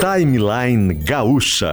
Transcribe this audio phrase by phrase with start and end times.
[0.00, 1.72] Timeline Gaúcha.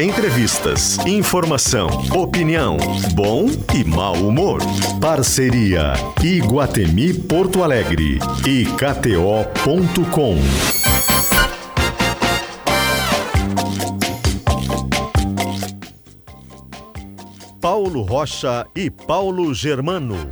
[0.00, 2.76] Entrevistas, informação, opinião,
[3.14, 4.60] bom e mau humor.
[5.00, 10.38] Parceria Iguatemi Porto Alegre e KTO.com.
[17.60, 20.30] Paulo Rocha e Paulo Germano.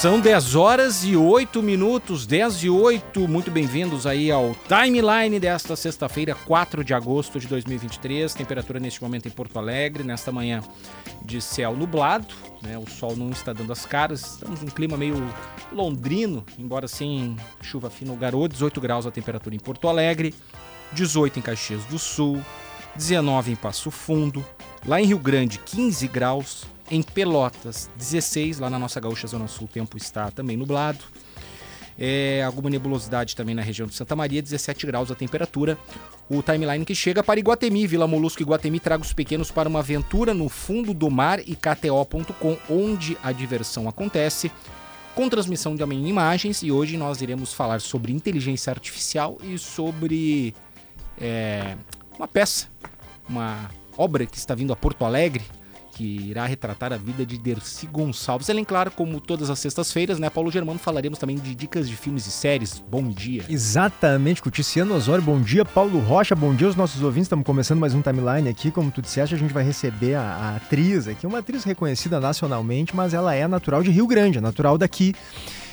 [0.00, 3.26] São 10 horas e 8 minutos, 10 e 8.
[3.26, 8.32] Muito bem-vindos aí ao timeline desta sexta-feira, 4 de agosto de 2023.
[8.32, 10.62] Temperatura neste momento em Porto Alegre, nesta manhã
[11.24, 12.78] de céu nublado, né?
[12.78, 14.34] O sol não está dando as caras.
[14.34, 15.16] Estamos num clima meio
[15.72, 18.50] londrino, embora sem chuva fina ou garoto.
[18.50, 20.32] 18 graus a temperatura em Porto Alegre,
[20.92, 22.40] 18 em Caxias do Sul,
[22.94, 24.46] 19 em Passo Fundo,
[24.86, 26.77] lá em Rio Grande, 15 graus.
[26.90, 31.04] Em Pelotas, 16, lá na nossa gaúcha Zona Sul, o tempo está também nublado.
[31.98, 35.76] É, alguma nebulosidade também na região de Santa Maria, 17 graus a temperatura.
[36.30, 40.32] O timeline que chega para Iguatemi, Vila Molusco Iguatemi, traga os pequenos para uma aventura
[40.32, 44.50] no fundo do mar e KTO.com, onde a diversão acontece,
[45.14, 46.62] com transmissão de imagens.
[46.62, 50.54] E hoje nós iremos falar sobre inteligência artificial e sobre
[51.20, 51.76] é,
[52.16, 52.68] uma peça,
[53.28, 55.42] uma obra que está vindo a Porto Alegre,
[55.98, 58.48] que irá retratar a vida de Dercy Gonçalves.
[58.48, 62.24] Além, claro, como todas as sextas-feiras, né, Paulo Germano, falaremos também de dicas de filmes
[62.24, 62.80] e séries.
[62.88, 63.44] Bom dia.
[63.48, 65.64] Exatamente, com o Ticiano Osório, bom dia.
[65.64, 67.26] Paulo Rocha, bom dia aos nossos ouvintes.
[67.26, 68.70] Estamos começando mais um timeline aqui.
[68.70, 72.94] Como tu disseste, a gente vai receber a, a atriz aqui, uma atriz reconhecida nacionalmente,
[72.94, 75.16] mas ela é natural de Rio Grande, é natural daqui,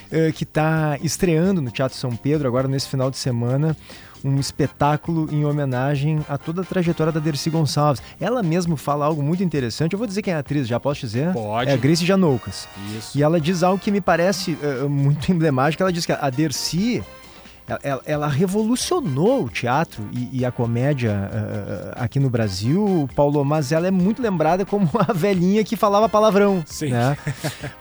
[0.10, 3.78] eh, que está estreando no Teatro São Pedro agora nesse final de semana
[4.26, 8.02] um espetáculo em homenagem a toda a trajetória da Dercy Gonçalves.
[8.20, 9.94] Ela mesmo fala algo muito interessante.
[9.94, 11.32] Eu vou dizer quem é a atriz, já posso dizer?
[11.32, 11.70] Pode.
[11.70, 12.68] É a Grace Janoucas.
[12.98, 13.18] Isso.
[13.18, 15.84] E ela diz algo que me parece uh, muito emblemático.
[15.84, 17.04] Ela diz que a Dercy
[17.82, 23.72] ela, ela, revolucionou o teatro e, e a comédia uh, aqui no Brasil, Paulo, mas
[23.72, 26.64] ela é muito lembrada como a velhinha que falava palavrão.
[26.68, 26.92] Sim.
[26.92, 27.18] Né?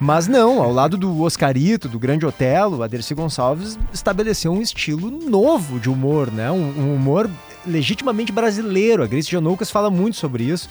[0.00, 5.10] mas não, ao lado do Oscarito, do Grande Otelo, a Dercy Gonçalves estabeleceu um estilo
[5.10, 6.50] novo de humor, né?
[6.50, 7.28] um, um humor
[7.66, 9.02] legitimamente brasileiro.
[9.02, 10.68] A Grace Janoucas fala muito sobre isso.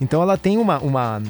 [0.00, 1.22] Então ela tem uma, uma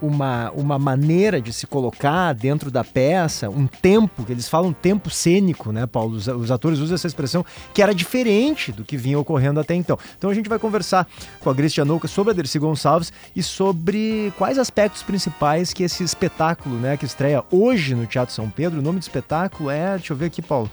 [0.00, 5.10] uma, uma maneira de se colocar dentro da peça, um tempo, que eles falam tempo
[5.10, 6.16] cênico, né, Paulo?
[6.16, 9.98] Os, os, atores usam essa expressão, que era diferente do que vinha ocorrendo até então.
[10.16, 11.06] Então a gente vai conversar
[11.40, 16.02] com a Grace Janouca sobre a Dercy Gonçalves e sobre quais aspectos principais que esse
[16.02, 20.12] espetáculo, né, que estreia hoje no Teatro São Pedro, o nome do espetáculo é, deixa
[20.12, 20.70] eu ver aqui, Paulo.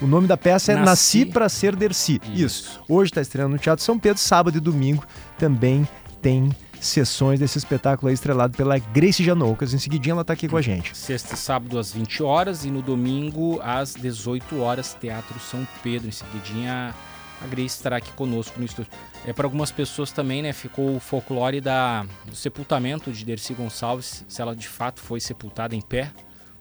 [0.00, 2.20] O nome da peça é Nasci, Nasci para Ser Dercy.
[2.32, 2.34] Isso.
[2.34, 2.80] Isso.
[2.88, 5.04] Hoje está estreando no Teatro São Pedro, sábado e domingo
[5.38, 5.86] também
[6.22, 9.74] tem sessões desse espetáculo aí estrelado pela Grace Janoucas.
[9.74, 10.96] Em seguidinha ela está aqui com a gente.
[10.96, 16.08] Sexta e sábado às 20 horas e no domingo às 18 horas, Teatro São Pedro.
[16.08, 16.94] Em seguidinha
[17.42, 18.90] a Grace estará aqui conosco no estúdio.
[19.26, 20.52] É para algumas pessoas também, né?
[20.52, 25.74] Ficou o folclore da, do sepultamento de Dercy Gonçalves, se ela de fato foi sepultada
[25.74, 26.10] em pé,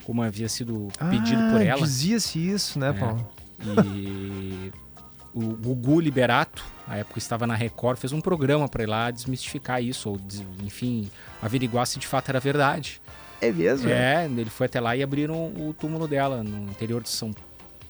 [0.03, 1.81] como havia sido pedido ah, por ela.
[1.81, 2.93] Dizia-se isso, né, é.
[2.93, 3.29] Paulo?
[3.93, 4.71] E
[5.33, 9.83] o Gugu Liberato, na época estava na Record, fez um programa para ir lá desmistificar
[9.83, 10.19] isso, ou
[10.63, 11.09] enfim,
[11.41, 13.01] averiguar se de fato era verdade.
[13.41, 13.89] É mesmo?
[13.89, 17.33] É, ele foi até lá e abriram o túmulo dela no interior de São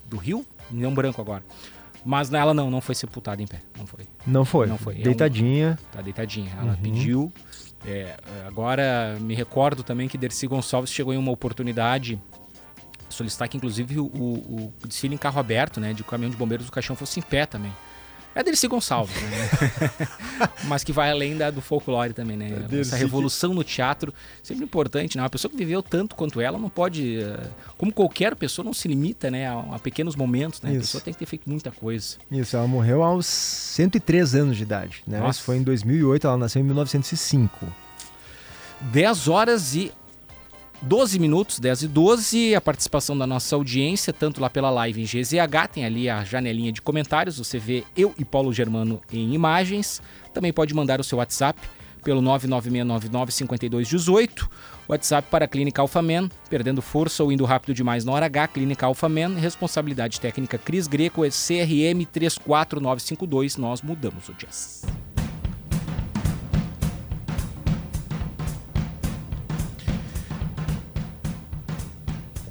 [0.05, 1.43] do Rio, não branco agora.
[2.05, 4.05] Mas ela não, não foi sepultada em pé, não foi.
[4.25, 4.67] Não foi.
[4.67, 4.95] Não foi.
[4.95, 5.67] Deitadinha.
[5.67, 6.51] É um, tá deitadinha.
[6.57, 6.77] Ela uhum.
[6.77, 7.33] pediu.
[7.85, 12.19] É, agora me recordo também que Dercy Gonçalves chegou em uma oportunidade
[13.09, 16.65] solicitar que inclusive o, o, o desfile em carro aberto, né, de caminhão de bombeiros
[16.65, 17.71] do caixão fosse em pé também.
[18.35, 19.49] É Dercy Gonçalves, né?
[20.65, 22.67] Mas que vai além da, do folclore também, né?
[22.71, 25.23] É Essa revolução no teatro, sempre importante, né?
[25.23, 27.21] Uma pessoa que viveu tanto quanto ela não pode...
[27.21, 30.69] Eh, como qualquer pessoa, não se limita né, a, a pequenos momentos, né?
[30.69, 30.77] Isso.
[30.77, 32.17] A pessoa tem que ter feito muita coisa.
[32.31, 35.19] Isso, ela morreu aos 103 anos de idade, né?
[35.19, 35.31] Nossa.
[35.31, 37.65] Isso foi em 2008, ela nasceu em 1905.
[38.79, 39.91] 10 horas e
[40.81, 45.05] 12 minutos, 10 e 12, a participação da nossa audiência, tanto lá pela live em
[45.05, 50.01] GZH, tem ali a janelinha de comentários, você vê eu e Paulo Germano em imagens.
[50.33, 51.59] Também pode mandar o seu WhatsApp
[52.01, 54.47] pelo 996995218,
[54.87, 58.85] WhatsApp para a Clínica Alphaman, perdendo força ou indo rápido demais na hora H, Clínica
[58.85, 64.85] Alphaman, responsabilidade técnica Cris Greco, é CRM 34952, nós mudamos o jazz.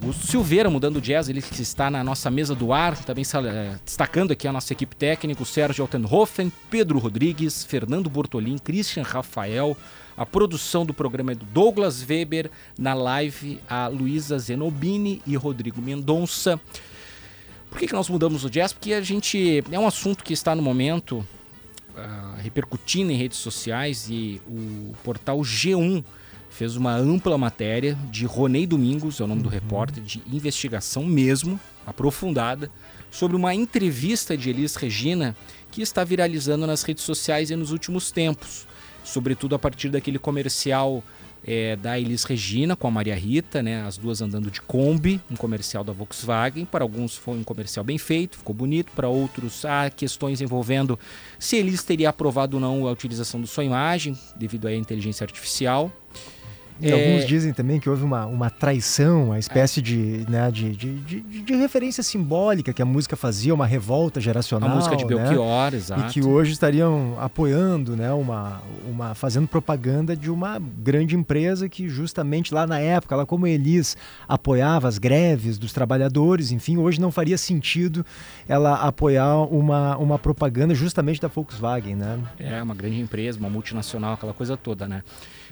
[0.08, 3.76] Augusto Silveira, mudando o jazz, ele que está na nossa mesa do ar, também é,
[3.84, 9.76] destacando aqui a nossa equipe técnica, o Sérgio Altenhofen, Pedro Rodrigues, Fernando Bortolin, Christian Rafael,
[10.16, 15.82] a produção do programa é do Douglas Weber, na live a Luísa Zenobini e Rodrigo
[15.82, 16.58] Mendonça.
[17.68, 18.72] Por que, que nós mudamos o jazz?
[18.72, 19.62] Porque a gente.
[19.70, 25.38] É um assunto que está no momento uh, repercutindo em redes sociais e o portal
[25.40, 26.02] G1
[26.58, 29.44] fez uma ampla matéria de Ronei Domingos, é o nome uhum.
[29.44, 32.68] do repórter, de investigação mesmo, aprofundada,
[33.12, 35.36] sobre uma entrevista de Elis Regina
[35.70, 38.66] que está viralizando nas redes sociais e nos últimos tempos,
[39.04, 41.04] sobretudo a partir daquele comercial
[41.46, 45.36] é, da Elis Regina com a Maria Rita, né, as duas andando de Kombi, um
[45.36, 46.64] comercial da Volkswagen.
[46.64, 48.90] Para alguns foi um comercial bem feito, ficou bonito.
[48.96, 50.98] Para outros há questões envolvendo
[51.38, 55.92] se Elis teria aprovado ou não a utilização de sua imagem devido à inteligência artificial.
[56.80, 56.92] E é...
[56.92, 61.20] alguns dizem também que houve uma, uma traição, uma espécie de, né, de, de, de,
[61.20, 64.70] de, referência simbólica que a música fazia, uma revolta geracional.
[64.70, 65.76] A música de Belchior, né?
[65.76, 66.02] exato.
[66.02, 71.88] E que hoje estariam apoiando, né, uma, uma, fazendo propaganda de uma grande empresa que
[71.88, 73.96] justamente lá na época, ela como Elis
[74.28, 78.06] apoiava as greves dos trabalhadores, enfim, hoje não faria sentido
[78.48, 82.18] ela apoiar uma, uma propaganda justamente da Volkswagen, né?
[82.38, 85.02] É, uma grande empresa, uma multinacional, aquela coisa toda, né?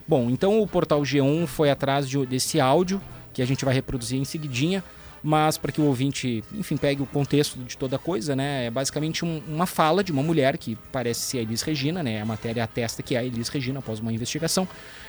[0.08, 3.00] Bom, então o portal G1 foi atrás de, desse áudio
[3.32, 4.82] que a gente vai reproduzir em seguidinha,
[5.22, 8.66] mas para que o ouvinte, enfim, pegue o contexto de toda a coisa, né?
[8.66, 12.22] É basicamente um, uma fala de uma mulher que parece ser a Elis Regina, né?
[12.22, 14.68] A matéria atesta que é a Elis Regina após uma investigação,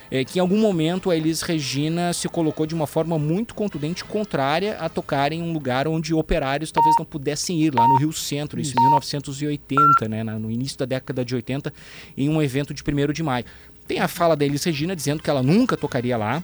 [0.10, 4.04] é, que em algum momento a Elis Regina se colocou de uma forma muito contundente
[4.04, 8.12] contrária a tocar em um lugar onde operários talvez não pudessem ir, lá no Rio
[8.12, 10.24] Centro, isso em 1980, né?
[10.24, 11.72] No início da década de 80,
[12.18, 13.46] em um evento de 1 de maio.
[13.88, 16.44] Tem a fala da Elis Regina dizendo que ela nunca tocaria lá,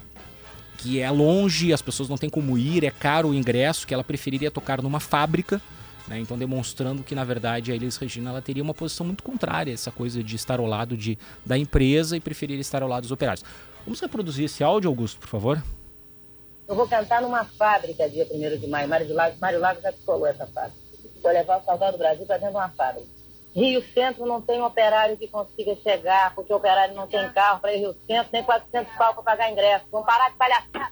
[0.78, 4.04] que é longe, as pessoas não têm como ir, é caro o ingresso, que ela
[4.04, 5.62] preferiria tocar numa fábrica.
[6.08, 6.20] Né?
[6.20, 9.74] Então demonstrando que na verdade a Elis Regina ela teria uma posição muito contrária a
[9.74, 13.12] essa coisa de estar ao lado de, da empresa e preferir estar ao lado dos
[13.12, 13.44] operários.
[13.86, 15.62] Vamos reproduzir esse áudio, Augusto, por favor?
[16.68, 18.88] Eu vou cantar numa fábrica dia 1 de maio.
[18.88, 20.78] Mário Lago, Mário Lago já colou essa fábrica.
[21.22, 23.08] Vou levar o Salvador do Brasil para dentro de uma fábrica.
[23.56, 27.74] Rio Centro não tem operário que consiga chegar, porque o operário não tem carro para
[27.74, 29.86] ir Rio Centro, nem 400 pau para pagar ingresso.
[29.92, 30.92] Vamos parar de palhaçada.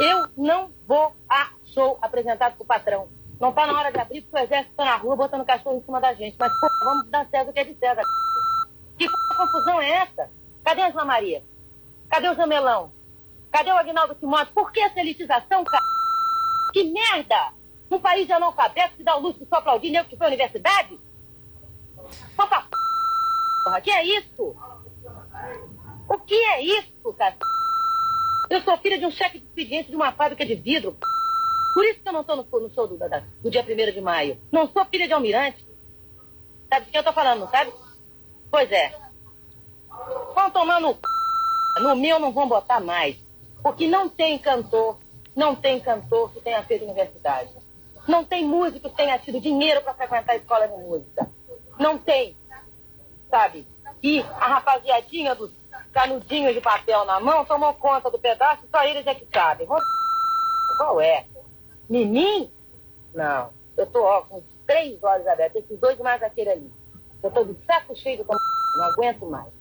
[0.00, 3.08] Eu não vou a show apresentado pro patrão.
[3.38, 5.82] Não tá na hora de abrir, porque o exército tá na rua botando cachorro em
[5.82, 6.36] cima da gente.
[6.38, 8.02] Mas, pô, vamos dar César o que é de César.
[8.96, 9.06] Que
[9.36, 10.30] confusão é essa?
[10.64, 11.44] Cadê a Ana Maria?
[12.08, 12.92] Cadê o Jamelão?
[13.52, 14.54] Cadê o Agnaldo Timóteo?
[14.54, 15.84] Por que essa elitização, cara?
[16.72, 17.52] Que merda!
[17.90, 20.28] Um país de analfabeto que dá o luxo de só aplaudir nego que foi à
[20.28, 20.98] universidade?
[22.38, 22.68] Porra,
[23.64, 24.56] porra, que é isso?
[26.08, 27.36] O que é isso, cara?
[28.48, 30.96] Eu sou filha de um chefe de expediente de uma fábrica de vidro.
[31.74, 34.00] Por isso que eu não estou no, no, show do, da, do dia 1 de
[34.00, 34.40] maio.
[34.52, 35.66] Não sou filha de almirante.
[36.72, 37.72] Sabe de quem eu estou falando, não sabe?
[38.50, 38.94] Pois é.
[40.32, 40.96] Vão tomar no
[41.80, 43.16] No meu não vão botar mais.
[43.62, 44.96] Porque não tem cantor,
[45.34, 47.50] não tem cantor que tenha feito universidade.
[48.06, 51.28] Não tem músico que tenha tido dinheiro para frequentar a escola de música.
[51.78, 52.36] Não tem,
[53.30, 53.66] sabe?
[54.02, 55.52] E a rapaziadinha dos
[55.92, 59.66] canudinhos de papel na mão tomou conta do pedaço, só eles é que sabem.
[60.76, 61.26] Qual é?
[61.88, 62.52] Mimim?
[63.14, 63.52] Não.
[63.76, 66.72] Eu tô ó, com três olhos abertos, esses dois mais aquele ali.
[67.22, 68.26] Eu tô de saco cheio do
[68.76, 69.57] não aguento mais.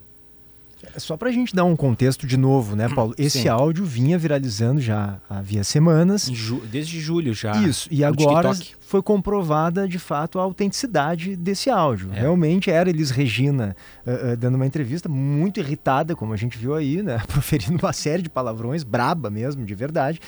[0.95, 3.13] É só para a gente dar um contexto de novo, né, Paulo?
[3.18, 3.47] Esse Sim.
[3.47, 6.29] áudio vinha viralizando já havia semanas.
[6.31, 7.55] Ju desde julho já.
[7.63, 12.10] Isso, e agora foi comprovada de fato a autenticidade desse áudio.
[12.13, 12.22] É.
[12.22, 16.75] Realmente era Elis Regina uh, uh, dando uma entrevista muito irritada, como a gente viu
[16.75, 17.22] aí, né?
[17.27, 20.19] Proferindo uma série de palavrões, braba mesmo, de verdade.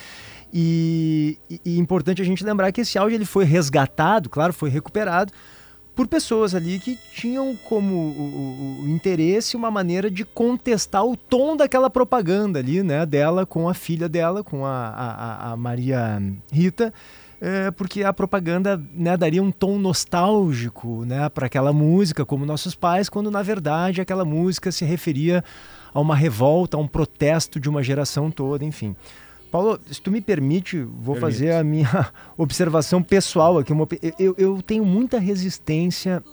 [0.51, 4.70] E, e, e importante a gente lembrar que esse áudio ele foi resgatado, claro, foi
[4.70, 5.32] recuperado
[6.00, 11.18] por pessoas ali que tinham como o, o, o, interesse uma maneira de contestar o
[11.18, 16.24] tom daquela propaganda ali, né, dela com a filha dela, com a, a, a Maria
[16.53, 16.94] Rita,
[17.41, 22.74] é, porque a propaganda né, daria um tom nostálgico né, para aquela música, como nossos
[22.74, 25.44] pais, quando na verdade aquela música se referia
[25.94, 28.96] a uma revolta, a um protesto de uma geração toda, enfim.
[29.51, 33.74] Paulo, se tu me permite, vou fazer a minha observação pessoal aqui.
[34.18, 36.24] Eu, eu tenho muita resistência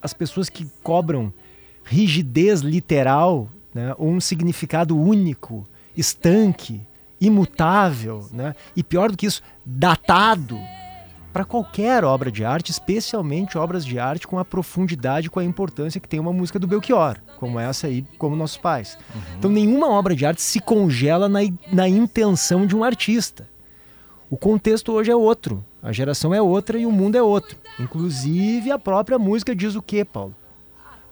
[0.00, 1.32] às pessoas que cobram
[1.84, 6.80] rigidez literal, né, ou um significado único, estanque,
[7.20, 10.58] imutável, né, e pior do que isso, datado
[11.36, 16.00] para qualquer obra de arte, especialmente obras de arte com a profundidade, com a importância
[16.00, 18.96] que tem uma música do Belchior, como essa aí, como Nossos Pais.
[19.14, 19.20] Uhum.
[19.36, 21.40] Então, nenhuma obra de arte se congela na,
[21.70, 23.46] na intenção de um artista.
[24.30, 27.58] O contexto hoje é outro, a geração é outra e o mundo é outro.
[27.78, 30.34] Inclusive a própria música diz o quê, Paulo?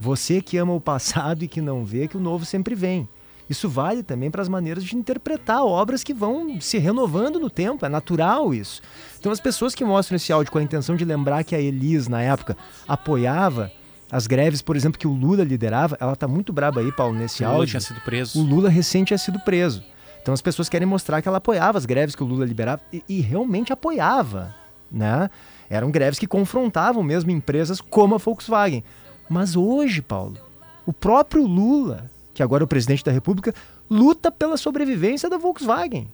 [0.00, 3.06] Você que ama o passado e que não vê que o novo sempre vem.
[3.48, 7.84] Isso vale também para as maneiras de interpretar obras que vão se renovando no tempo,
[7.84, 8.80] é natural isso.
[9.20, 12.08] Então as pessoas que mostram esse áudio com a intenção de lembrar que a Elis,
[12.08, 12.56] na época,
[12.88, 13.70] apoiava
[14.10, 17.42] as greves, por exemplo, que o Lula liderava, ela tá muito braba aí, Paulo, nesse
[17.42, 17.56] O áudio.
[17.58, 18.40] Lula tinha sido preso.
[18.40, 19.82] O Lula recente tinha sido preso.
[20.22, 23.04] Então as pessoas querem mostrar que ela apoiava as greves que o Lula liberava e,
[23.06, 24.54] e realmente apoiava,
[24.90, 25.28] né?
[25.68, 28.82] Eram greves que confrontavam mesmo empresas como a Volkswagen.
[29.28, 30.38] Mas hoje, Paulo,
[30.86, 33.54] o próprio Lula, que agora é o presidente da República,
[33.88, 36.08] luta pela sobrevivência da Volkswagen.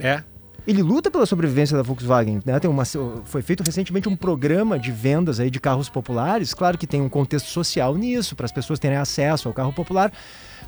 [0.00, 0.22] É.
[0.66, 2.40] Ele luta pela sobrevivência da Volkswagen.
[2.44, 2.58] Né?
[2.58, 6.52] Tem uma, foi feito recentemente um programa de vendas aí de carros populares.
[6.52, 10.12] Claro que tem um contexto social nisso, para as pessoas terem acesso ao carro popular,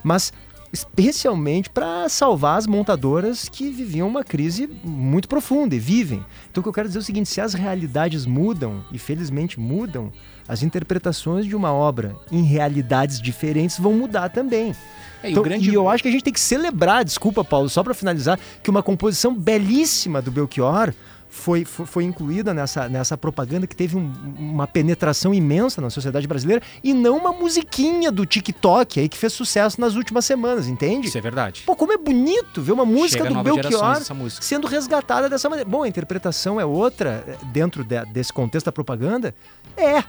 [0.03, 0.33] mas
[0.73, 6.25] especialmente para salvar as montadoras que viviam uma crise muito profunda e vivem.
[6.51, 9.59] Então o que eu quero dizer é o seguinte: se as realidades mudam, e felizmente
[9.59, 10.13] mudam,
[10.49, 14.75] as interpretações de uma obra em realidades diferentes vão mudar também.
[15.23, 17.69] É, e Então, grande- E eu acho que a gente tem que celebrar, desculpa, Paulo,
[17.69, 20.93] só para finalizar, que uma composição belíssima do Belchior
[21.31, 26.27] foi, foi, foi incluída nessa, nessa propaganda que teve um- uma penetração imensa na sociedade
[26.27, 31.07] brasileira e não uma musiquinha do TikTok aí que fez sucesso nas últimas semanas, entende?
[31.09, 31.63] Isso é verdade.
[31.65, 33.97] Pô, como é bonito ver uma música Chega do Belchior
[34.41, 35.71] sendo resgatada dessa maneira.
[35.71, 39.35] Bom, a interpretação é outra eh, dentro de- desse contexto da propaganda?
[39.77, 40.03] É.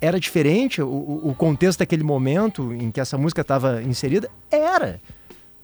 [0.00, 4.30] Era diferente o- o contexto daquele momento em que essa música estava inserida?
[4.50, 5.00] Era.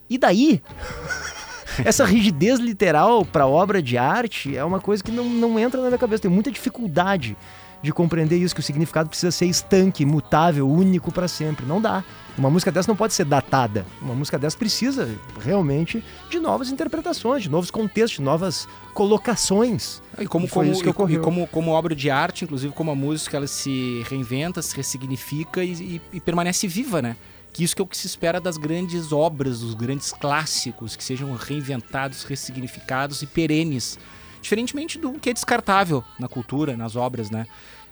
[0.08, 0.62] E daí?
[1.84, 5.88] Essa rigidez literal para obra de arte é uma coisa que não, não entra na
[5.88, 6.22] minha cabeça.
[6.22, 7.36] Tem muita dificuldade
[7.82, 11.64] de compreender isso, que o significado precisa ser estanque, imutável, único para sempre.
[11.64, 12.04] Não dá.
[12.36, 13.86] Uma música dessa não pode ser datada.
[14.02, 15.08] Uma música dessa precisa
[15.42, 20.02] realmente de novas interpretações, de novos contextos, de novas colocações.
[20.18, 21.20] E como, E foi como, isso que ocorreu.
[21.22, 25.72] como, como obra de arte, inclusive como a música, ela se reinventa, se ressignifica e,
[25.72, 27.16] e- e permanece viva, né?
[27.52, 31.02] Que isso que é o que se espera das grandes obras, dos grandes clássicos, que
[31.02, 33.98] sejam reinventados, ressignificados e perenes.
[34.40, 37.46] Diferentemente do que é descartável na cultura, nas obras, né?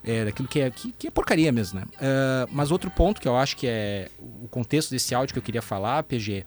[0.04, 1.86] É, daquilo que é, que, que é porcaria mesmo, né?
[2.00, 5.42] Ah, mas outro ponto que eu acho que é o contexto desse áudio que eu
[5.42, 6.46] queria falar, PG,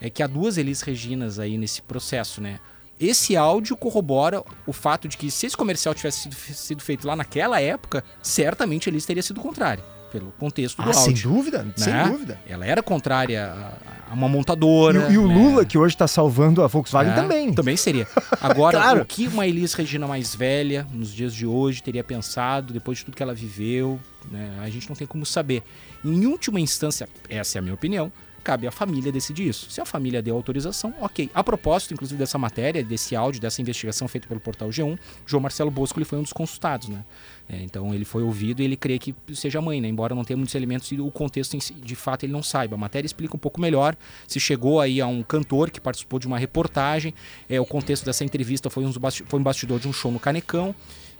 [0.00, 2.58] é que há duas Elis Reginas aí nesse processo, né?
[2.98, 7.60] Esse áudio corrobora o fato de que se esse comercial tivesse sido, feito lá naquela
[7.60, 12.04] época, certamente Elis teria sido contrário, pelo contexto do Ah, sem dúvida, sem né?
[12.04, 12.38] dúvida.
[12.46, 15.08] Ela era contrária a, a uma montadora.
[15.10, 15.34] E, e o né?
[15.34, 17.52] Lula, que hoje está salvando a Volkswagen, É, também.
[17.54, 18.06] Também seria.
[18.40, 19.02] Agora, Claro.
[19.02, 23.04] o que uma Elis Regina mais velha, nos dias de hoje, teria pensado, depois de
[23.06, 23.98] tudo que ela viveu,
[24.30, 25.62] né, a gente não tem como saber.
[26.04, 28.12] Em última instância, essa é a minha opinião,
[28.42, 29.70] cabe à família decidir isso.
[29.70, 31.30] Se a família deu autorização, ok.
[31.32, 35.70] A propósito, inclusive, dessa matéria, desse áudio, dessa investigação feita pelo portal G1, João Marcelo
[35.70, 37.04] Bosco ele foi um dos consultados, né?
[37.48, 39.88] É, então ele foi ouvido e ele crê que seja mãe, né?
[39.88, 42.74] Embora não tenha muitos elementos e o contexto si, de fato ele não saiba.
[42.76, 43.96] A matéria explica um pouco melhor.
[44.26, 47.12] Se chegou aí a um cantor que participou de uma reportagem,
[47.48, 50.20] é, o contexto dessa entrevista foi um, basti- foi um bastidor de um show no
[50.20, 50.74] Canecão,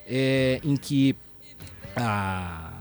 [0.06, 1.14] é, em que
[1.96, 2.72] a,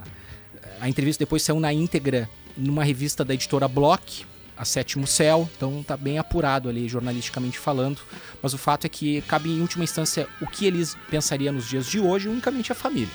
[0.80, 4.26] a entrevista depois saiu na íntegra numa revista da editora Block,
[4.62, 8.00] a Sétimo Céu, então tá bem apurado ali jornalisticamente falando.
[8.44, 11.88] Mas o fato é que cabe em última instância o que eles pensariam nos dias
[11.88, 13.10] de hoje, unicamente a família.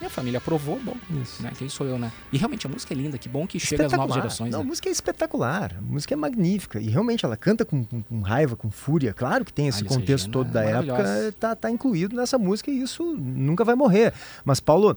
[0.00, 1.42] E a família aprovou, bom, Isso.
[1.42, 1.52] né?
[1.56, 2.12] Quem sou eu, né?
[2.30, 4.52] E realmente a música é linda, que bom que chega às novas gerações.
[4.52, 4.68] Não, a né?
[4.68, 6.78] música é espetacular, a música é magnífica.
[6.78, 9.14] E realmente ela canta com, com- com raiva, com fúria.
[9.14, 12.36] Claro que tem esse Elis contexto Regina todo é da época, tá, tá incluído nessa
[12.38, 14.12] música e isso nunca vai morrer.
[14.44, 14.96] Mas, Paulo,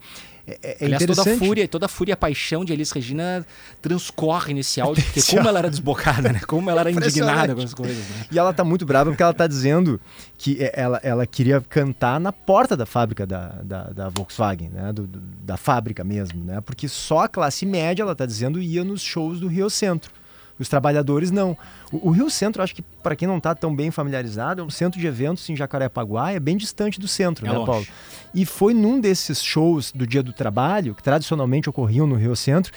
[0.64, 3.46] é, é Aliás, toda a fúria, toda a fúria e a paixão de Elis Regina
[3.82, 6.40] transcorre nesse áudio, porque como ela era desbocada, né?
[6.48, 8.26] Como ela era indignada com as coisas, né?
[8.32, 10.00] E ela tá muito brava porque ela tá dizendo
[10.38, 14.92] que é- ela, ela queria cantar na porta da fábrica da, da, da Volkswagen, né?
[14.94, 16.62] Do- do- da fábrica mesmo, né?
[16.62, 20.12] Porque só a classe média, ela tá dizendo, ia nos shows do Rio Centro.
[20.60, 21.58] Os trabalhadores não.
[21.92, 24.70] O, o Rio Centro, acho que para quem não tá tão bem familiarizado, é um
[24.70, 27.66] centro de eventos em Jacarepaguá, é bem distante do centro, É né, longe.
[27.66, 27.88] Paulo?
[28.34, 32.74] E foi num desses shows do Dia do Trabalho, que tradicionalmente ocorriam no Rio Centro,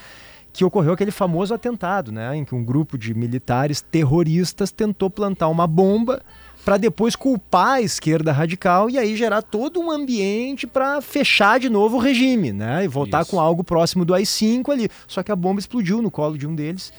[0.53, 5.49] que ocorreu aquele famoso atentado, né, em que um grupo de militares terroristas tentou plantar
[5.49, 6.23] uma bomba
[6.65, 11.69] para depois culpar a esquerda radical e aí gerar todo um ambiente para fechar de
[11.69, 13.31] novo o regime, né, e voltar Isso.
[13.31, 14.89] com algo próximo do AI-5 ali.
[15.09, 16.93] Só que a bomba explodiu no colo de um deles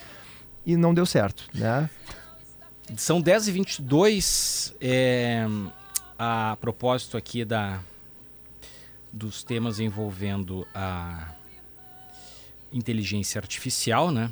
[0.66, 1.90] e não deu certo, né?
[2.98, 5.46] São 10 e 22 é,
[6.20, 7.80] a propósito aqui da,
[9.12, 11.34] dos temas envolvendo a
[12.72, 14.32] inteligência artificial, né?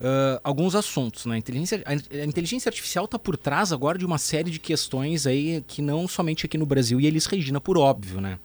[0.00, 1.26] uh, alguns assuntos.
[1.26, 1.34] Né?
[1.34, 5.62] A, inteligência, a, inteligência artificial está por trás agora de uma série de questões aí
[5.66, 8.38] que não somente aqui no Brasil, e eles Regina, por óbvio, né?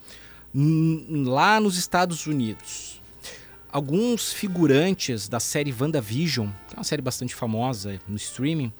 [1.25, 3.01] lá nos Estados Unidos,
[3.73, 8.71] alguns figurantes da série WandaVision, que é uma série bastante famosa no streaming,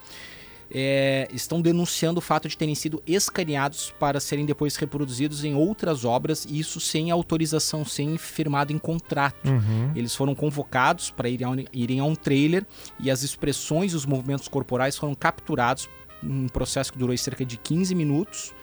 [0.71, 6.05] é, estão denunciando o fato de terem sido escaneados para serem depois reproduzidos em outras
[6.05, 9.49] obras, e isso sem autorização, sem firmado em contrato.
[9.49, 9.91] Uhum.
[9.95, 12.65] Eles foram convocados para irem, irem a um trailer
[12.99, 15.89] e as expressões e os movimentos corporais foram capturados
[16.23, 18.53] um processo que durou cerca de 15 minutos.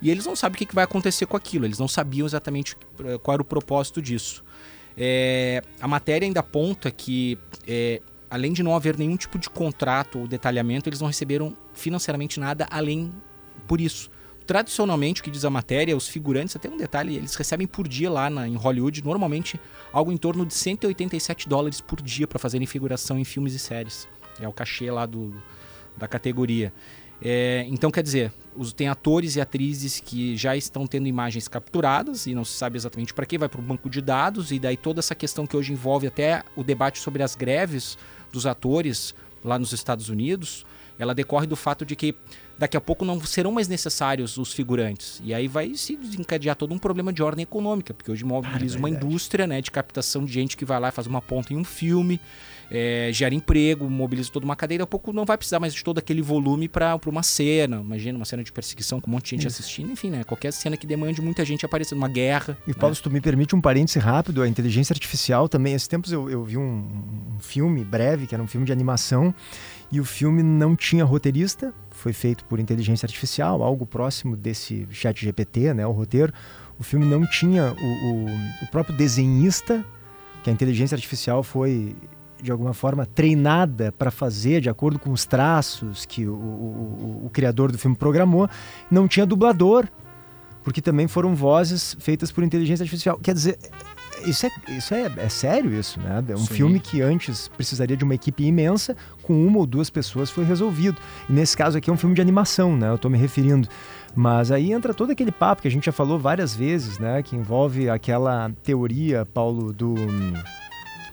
[0.00, 3.18] E eles não sabem o que vai acontecer com aquilo, eles não sabiam exatamente eh,
[3.22, 4.44] qual era o propósito disso.
[4.96, 8.00] É, a matéria ainda aponta que é,
[8.30, 12.66] além de não haver nenhum tipo de contrato ou detalhamento, eles não receberam financeiramente nada
[12.70, 13.12] além
[13.66, 14.10] por isso.
[14.46, 18.08] Tradicionalmente, o que diz a matéria, os figurantes, até um detalhe, eles recebem por dia
[18.08, 19.60] lá na, em Hollywood, normalmente
[19.92, 24.08] algo em torno de 187 dólares por dia para fazerem figuração em filmes e séries.
[24.40, 25.34] É o cachê lá do,
[25.96, 26.72] da categoria.
[27.22, 32.26] É, então, quer dizer, os, tem atores e atrizes que já estão tendo imagens capturadas
[32.26, 34.76] e não se sabe exatamente para que, vai para o banco de dados, e daí
[34.76, 37.96] toda essa questão que hoje envolve até o debate sobre as greves
[38.32, 40.66] dos atores lá nos Estados Unidos,
[40.98, 42.14] ela decorre do fato de que
[42.58, 45.20] daqui a pouco não serão mais necessários os figurantes.
[45.22, 48.78] E aí vai se desencadear todo um problema de ordem econômica, porque hoje mobiliza ah,
[48.78, 51.52] é uma indústria né, de captação de gente que vai lá e faz uma ponta
[51.52, 52.18] em um filme
[52.70, 55.98] é, gera emprego, mobiliza toda uma cadeia, a pouco não vai precisar mais de todo
[55.98, 57.76] aquele volume para uma cena.
[57.76, 59.60] Imagina uma cena de perseguição com um monte de gente Isso.
[59.60, 60.24] assistindo, enfim, né?
[60.24, 62.56] Qualquer cena que demande muita gente aparecendo, uma guerra.
[62.66, 62.96] E Paulo, né?
[62.96, 65.74] se tu me permite um parêntese rápido, a inteligência artificial também.
[65.74, 66.86] Esses tempos eu, eu vi um,
[67.36, 69.34] um filme breve, que era um filme de animação,
[69.90, 75.20] e o filme não tinha roteirista, foi feito por inteligência artificial, algo próximo desse chat
[75.20, 76.32] GPT, né, o roteiro.
[76.78, 78.26] O filme não tinha o, o,
[78.64, 79.84] o próprio desenhista,
[80.42, 81.96] que a inteligência artificial foi
[82.42, 87.30] de alguma forma treinada para fazer de acordo com os traços que o, o, o,
[87.30, 88.48] criador do filme programou,
[88.90, 89.88] não tinha dublador,
[90.62, 93.18] porque também foram vozes feitas por inteligência artificial.
[93.22, 93.58] Quer dizer,
[94.24, 96.22] isso é, isso é, é sério isso, né?
[96.28, 96.54] É um Sim.
[96.54, 100.98] filme que antes precisaria de uma equipe imensa, com uma ou duas pessoas foi resolvido.
[101.28, 102.88] E nesse caso aqui é um filme de animação, né?
[102.88, 103.68] Eu estou me referindo.
[104.14, 107.22] Mas aí entra todo aquele papo que a gente já falou várias vezes, né?
[107.22, 109.94] Que envolve aquela teoria, Paulo, do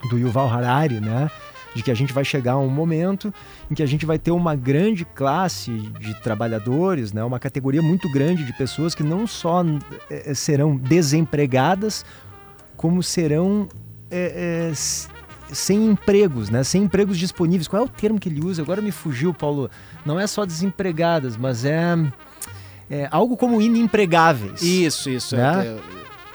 [0.09, 1.29] do Yuval Harari, né?
[1.75, 3.33] De que a gente vai chegar a um momento
[3.69, 7.23] em que a gente vai ter uma grande classe de trabalhadores, né?
[7.23, 9.63] Uma categoria muito grande de pessoas que não só
[10.09, 12.05] é, serão desempregadas,
[12.77, 13.67] como serão
[14.11, 14.73] é, é,
[15.53, 16.63] sem empregos, né?
[16.63, 17.67] Sem empregos disponíveis.
[17.67, 18.61] Qual é o termo que ele usa?
[18.61, 19.69] Agora me fugiu, Paulo.
[20.05, 21.95] Não é só desempregadas, mas é,
[22.89, 24.61] é algo como inempregáveis.
[24.61, 25.35] Isso, isso.
[25.35, 25.77] Né?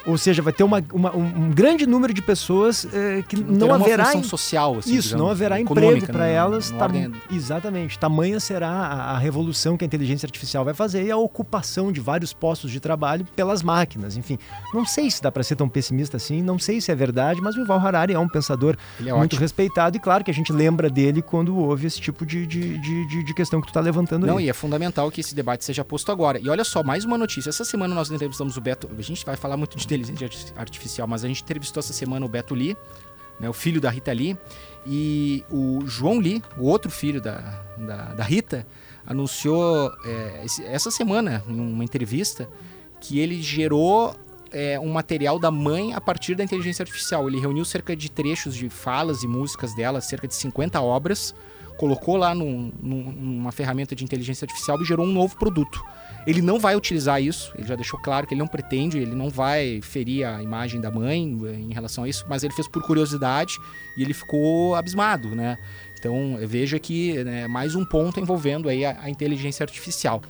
[0.08, 3.68] Ou seja, vai ter uma, uma um grande número de pessoas é, que, que não,
[3.68, 4.12] não haverá.
[4.12, 6.70] Uma social, assim, Isso, digamos, não haverá emprego para elas.
[6.70, 6.88] Tam,
[7.30, 7.98] exatamente.
[7.98, 12.00] Tamanha será a, a, revolução que a inteligência artificial vai fazer e a ocupação de
[12.00, 14.16] vários postos de trabalho pelas máquinas.
[14.16, 14.38] Enfim,
[14.72, 17.54] não sei se dá para ser tão pessimista assim, não sei se é verdade, mas
[17.54, 19.40] o Yuval Harari é um pensador é muito ótimo.
[19.40, 23.24] respeitado e claro que a gente lembra dele quando houve esse tipo de, de, de,
[23.24, 24.46] de questão que tu está levantando não, aí.
[24.46, 26.38] e é fundamental que esse debate seja posto agora.
[26.40, 27.50] E olha só, mais uma notícia.
[27.50, 28.88] Essa semana nós entrevistamos o Beto.
[28.96, 32.28] A gente vai falar muito de inteligência artificial, mas a gente entrevistou essa semana o
[32.28, 32.76] Beto Lee,
[33.38, 34.36] né, o filho da Rita Lee,
[34.86, 38.66] e o João Lee, o outro filho da, da, da Rita,
[39.06, 42.48] anunciou é, essa semana, em uma entrevista,
[43.00, 44.14] que ele gerou
[44.50, 47.28] é, um material da mãe a partir da inteligência artificial.
[47.28, 51.34] Ele reuniu cerca de trechos de falas e músicas dela, cerca de 50 obras,
[51.76, 55.82] colocou lá num, numa ferramenta de inteligência artificial e gerou um novo produto.
[56.28, 59.30] Ele não vai utilizar isso, ele já deixou claro que ele não pretende, ele não
[59.30, 62.82] vai ferir a imagem da mãe eh, em relação a isso, mas ele fez por
[62.82, 63.54] curiosidade
[63.96, 65.56] e ele ficou abismado, né?
[65.98, 70.20] Então veja que né, mais um ponto envolvendo aí a, a inteligência artificial.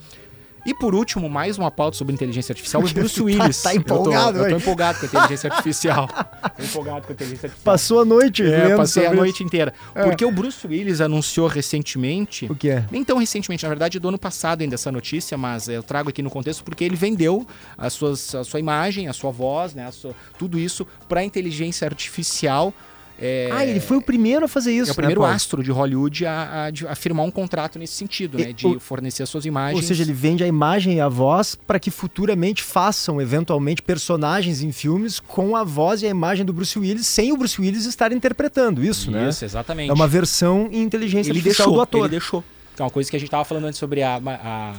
[0.65, 3.63] E por último, mais uma pauta sobre inteligência artificial, o Bruce Willis.
[3.63, 6.09] Tá, tá empolgado, eu tô, eu tô empolgado com a inteligência artificial.
[6.57, 7.73] tô empolgado com a inteligência artificial.
[7.73, 9.73] Passou a noite, é, passei a noite inteira.
[9.95, 10.03] É.
[10.03, 12.47] Porque o Bruce Willis anunciou recentemente.
[12.51, 12.85] O que é?
[12.91, 16.23] Nem tão recentemente, na verdade, do ano passado ainda essa notícia, mas eu trago aqui
[16.23, 20.15] no contexto porque ele vendeu as suas, a sua imagem, a sua voz, né, sua,
[20.39, 22.73] tudo isso para inteligência artificial
[23.21, 24.91] é, ah, ele foi o primeiro a fazer isso.
[24.91, 28.39] É o primeiro né, astro de Hollywood a, a, a, firmar um contrato nesse sentido,
[28.39, 28.53] né?
[28.53, 29.83] De o, fornecer as suas imagens.
[29.83, 34.63] Ou seja, ele vende a imagem e a voz para que futuramente façam, eventualmente, personagens
[34.63, 37.87] em filmes com a voz e a imagem do Bruce Willis, sem o Bruce Willis
[37.87, 39.29] estar interpretando isso, isso né?
[39.29, 39.91] Isso, exatamente.
[39.91, 42.01] É uma versão em inteligência ele artificial deixou, do ator.
[42.03, 42.45] Ele deixou.
[42.77, 44.75] Que é uma coisa que a gente estava falando antes sobre a, a,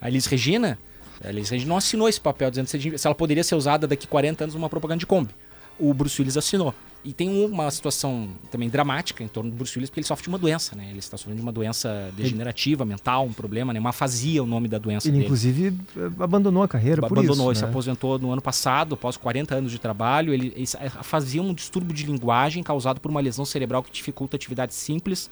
[0.00, 0.78] a Elis Regina.
[1.22, 4.44] A Elis Regina não assinou esse papel dizendo se ela poderia ser usada daqui 40
[4.44, 5.34] anos numa propaganda de Kombi.
[5.78, 6.74] O Bruce Willis assinou.
[7.04, 10.28] E tem uma situação também dramática em torno do Bruce Willis, porque ele sofre de
[10.28, 10.86] uma doença, né?
[10.88, 13.80] Ele está sofrendo de uma doença degenerativa, mental, um problema, né?
[13.80, 15.24] Uma afasia, o nome da doença Ele, dele.
[15.24, 17.58] inclusive, eh, abandonou a carreira por abandonou, isso.
[17.58, 17.70] se né?
[17.70, 20.32] aposentou no ano passado, após 40 anos de trabalho.
[20.32, 20.66] Ele, ele
[21.02, 25.28] fazia um distúrbio de linguagem causado por uma lesão cerebral que dificulta atividades simples,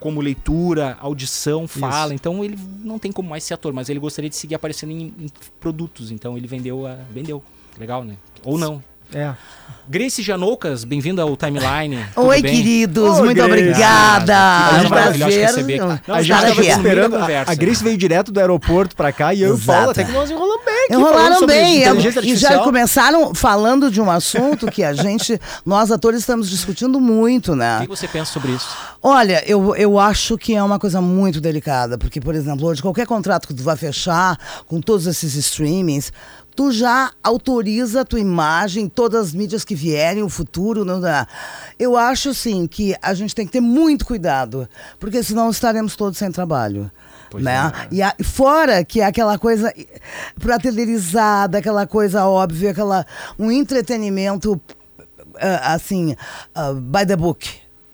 [0.00, 2.12] como leitura, audição, fala.
[2.12, 5.14] Então ele não tem como mais ser ator, mas ele gostaria de seguir aparecendo em,
[5.16, 5.30] em
[5.60, 6.10] produtos.
[6.10, 7.40] Então ele vendeu, a, vendeu.
[7.78, 8.16] Legal, né?
[8.44, 8.82] Ou não.
[9.12, 9.32] É.
[9.90, 12.04] Grace Janoucas, bem-vinda ao Timeline.
[12.14, 12.54] Oi, bem?
[12.54, 13.50] queridos, Oi, muito Grace.
[13.50, 14.34] obrigada.
[14.36, 15.78] Ah, É um prazer receber.
[15.78, 17.16] Não, a gente já estava esperando.
[17.16, 17.52] A, conversa.
[17.52, 19.66] a Grace veio direto do aeroporto pra cá e eu e o Exato.
[19.78, 20.92] Paulo até que nós enrolamos bem aqui.
[20.92, 25.90] Enrolaram sobre bem, inteligência e já começaram falando de um assunto que a gente, nós
[25.90, 27.78] atores, estamos discutindo muito, O né?
[27.80, 28.68] que você pensa sobre isso?
[29.02, 33.06] Olha, eu, eu acho que é uma coisa muito delicada, porque, por exemplo, hoje qualquer
[33.06, 36.12] contrato que tu vai fechar com todos esses streamings,
[36.58, 40.84] tu já autoriza a tua imagem, todas as mídias que vierem, o futuro.
[40.84, 41.24] Não dá.
[41.78, 44.68] Eu acho, assim, que a gente tem que ter muito cuidado,
[44.98, 46.90] porque senão estaremos todos sem trabalho.
[47.30, 47.52] Pois né?
[47.54, 47.88] é.
[47.92, 49.72] E a- fora que é aquela coisa
[50.40, 53.06] pratelerizada, aquela coisa óbvia, aquela,
[53.38, 54.60] um entretenimento
[55.40, 56.16] ah, assim,
[56.52, 57.48] ah, by the book.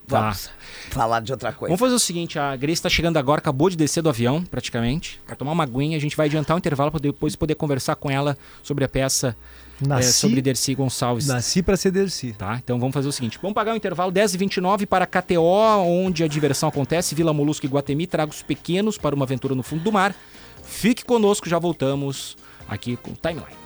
[0.06, 0.20] Tá.
[0.20, 0.50] Vamos
[0.90, 1.70] falar de outra coisa.
[1.70, 5.20] Vamos fazer o seguinte, a Grace está chegando agora, acabou de descer do avião, praticamente,
[5.26, 5.96] para tomar uma aguinha.
[5.96, 9.34] A gente vai adiantar o intervalo para depois poder conversar com ela sobre a peça
[9.82, 11.26] é, Nasci, sobre Dercy Gonçalves.
[11.26, 12.32] nasci pra ser Dercy.
[12.32, 15.40] Tá, então vamos fazer o seguinte: vamos pagar o intervalo 10h29 para KTO,
[15.86, 19.82] onde a diversão acontece, Vila Molusco e Guatemi, tragos pequenos para uma aventura no fundo
[19.82, 20.14] do mar.
[20.62, 22.36] Fique conosco, já voltamos
[22.68, 23.63] aqui com o Timeline.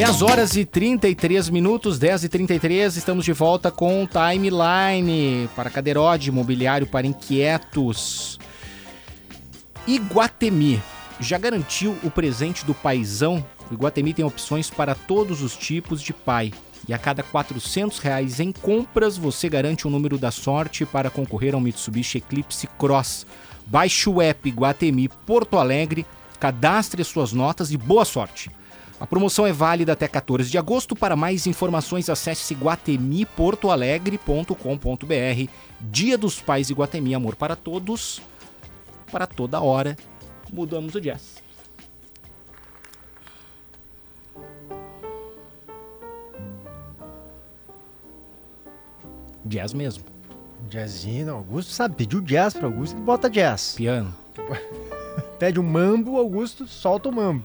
[0.00, 6.30] Dez horas e 33 minutos, 10 e 33, estamos de volta com Timeline para Cadeirode,
[6.30, 8.38] Imobiliário para Inquietos.
[9.86, 10.82] Iguatemi
[11.20, 13.44] já garantiu o presente do paizão?
[13.70, 16.50] Iguatemi tem opções para todos os tipos de pai.
[16.88, 21.54] E a cada 400 reais em compras, você garante o número da sorte para concorrer
[21.54, 23.26] ao Mitsubishi Eclipse Cross.
[23.66, 26.06] Baixe o app Iguatemi Porto Alegre,
[26.40, 28.50] cadastre as suas notas e boa sorte.
[29.00, 30.94] A promoção é válida até 14 de agosto.
[30.94, 35.50] Para mais informações, acesse guatemiportoalegre.com.br.
[35.80, 38.20] Dia dos Pais Iguatemi, amor para todos
[39.10, 39.96] para toda hora.
[40.52, 41.42] Mudamos o jazz.
[49.44, 50.04] Jazz mesmo.
[50.68, 53.74] Jazzinho, Augusto sabe, pediu jazz pra Augusto, ele bota jazz.
[53.76, 54.14] Piano.
[55.40, 57.42] Pede um mambo, Augusto solta o mambo.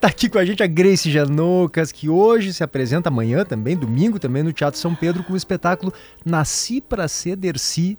[0.00, 4.20] tá aqui com a gente a Grace Janoucas, que hoje se apresenta amanhã também, domingo
[4.20, 5.92] também, no Teatro São Pedro, com o espetáculo
[6.24, 7.98] Nasci pra ser Dercy,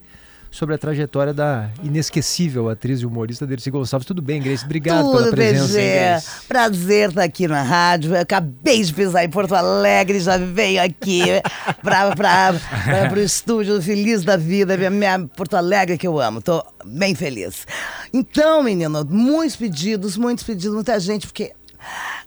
[0.51, 4.05] sobre a trajetória da inesquecível atriz e humorista Dercy Gonçalves.
[4.05, 4.65] Tudo bem, Grace?
[4.65, 5.79] Obrigado pela Tudo, presença.
[5.79, 5.99] hein, PG.
[6.09, 6.29] Grace?
[6.47, 8.15] Prazer estar aqui na rádio.
[8.15, 11.21] Eu acabei de pisar em Porto Alegre, já veio aqui
[11.83, 16.41] para o estúdio feliz da vida, minha, minha Porto Alegre que eu amo.
[16.41, 17.65] Tô bem feliz.
[18.11, 21.53] Então, menino, muitos pedidos, muitos pedidos, muita gente, porque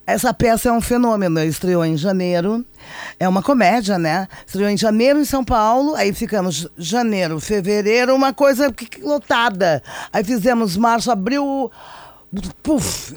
[0.07, 1.43] essa peça é um fenômeno.
[1.43, 2.65] Estreou em janeiro.
[3.19, 4.27] É uma comédia, né?
[4.47, 5.95] Estreou em janeiro em São Paulo.
[5.95, 9.83] Aí ficamos janeiro, fevereiro, uma coisa lotada.
[10.13, 11.71] Aí fizemos março, abril.
[12.63, 13.15] Puf!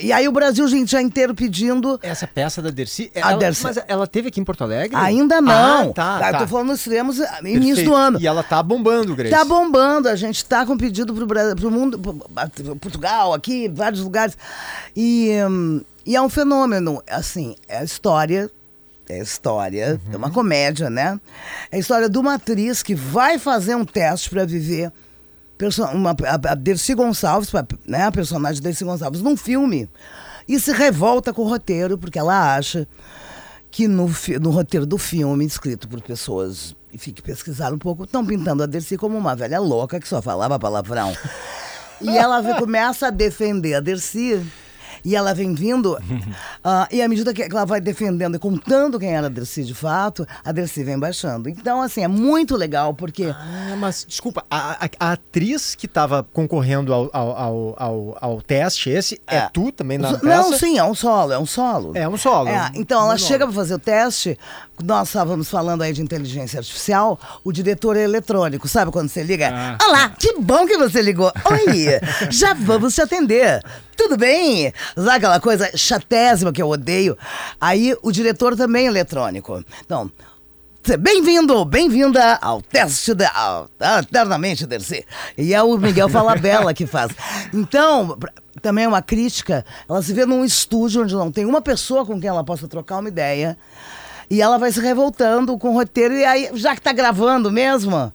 [0.00, 1.98] E aí o Brasil, gente, já inteiro pedindo.
[2.00, 3.64] Essa peça da Dercy, A ela, Dercy.
[3.64, 4.96] mas ela teve aqui em Porto Alegre?
[4.96, 5.90] Ainda não.
[5.90, 6.38] Ah, tá, tá.
[6.38, 7.90] tô falando extremos início Perfeito.
[7.90, 8.20] do ano.
[8.20, 9.34] E ela tá bombando, Grace.
[9.34, 14.00] Tá bombando, a gente tá com pedido pro, Brasil, pro mundo, pro Portugal, aqui, vários
[14.00, 14.38] lugares.
[14.94, 18.50] E, hum, e é um fenômeno, assim, é a história,
[19.08, 21.20] é a história, é uma comédia, né?
[21.70, 24.92] É a história de uma atriz que vai fazer um teste para viver
[25.94, 27.50] uma, a, a Dercy Gonçalves,
[27.86, 29.88] né, a personagem Dercy Gonçalves, num filme.
[30.48, 32.88] E se revolta com o roteiro, porque ela acha
[33.70, 34.10] que no,
[34.40, 38.66] no roteiro do filme, escrito por pessoas, enfim, que pesquisaram um pouco, estão pintando a
[38.66, 41.16] Dercy como uma velha louca que só falava palavrão.
[42.00, 44.44] e ela começa a defender a Dercy.
[45.04, 45.98] E ela vem vindo,
[46.62, 49.74] ah, e à medida que ela vai defendendo e contando quem era a Dercy de
[49.74, 51.48] fato, a Dercy vem baixando.
[51.48, 56.26] Então, assim, é muito legal, porque Ah, mas desculpa, a, a- a atriz que tava
[56.32, 59.50] concorrendo ao, ao, ao, ao- teste, esse, é, É.
[59.52, 60.58] tu também na Não, peça?
[60.58, 61.92] sim, é um solo, é um solo.
[61.96, 62.48] É um solo.
[62.48, 64.38] É, então ela chega para fazer o teste.
[64.82, 67.18] Nós estávamos falando aí de inteligência artificial.
[67.44, 69.50] O diretor é eletrônico, sabe quando você liga?
[69.52, 69.78] Ah.
[69.84, 71.32] Olá, que bom que você ligou.
[71.50, 73.62] Oi, já vamos te atender.
[74.02, 74.74] Tudo bem?
[74.96, 77.16] Sabe aquela coisa chatésima que eu odeio?
[77.60, 79.64] Aí o diretor também é eletrônico.
[79.84, 80.10] Então,
[80.98, 83.64] Bem-vindo, bem-vinda ao teste da
[84.00, 85.06] Eternamente Dercy.
[85.38, 87.12] E é o Miguel Falabella que faz.
[87.54, 88.18] Então,
[88.60, 92.20] também é uma crítica, ela se vê num estúdio onde não tem uma pessoa com
[92.20, 93.56] quem ela possa trocar uma ideia.
[94.28, 98.12] E ela vai se revoltando com o roteiro, e aí, já que tá gravando mesmo,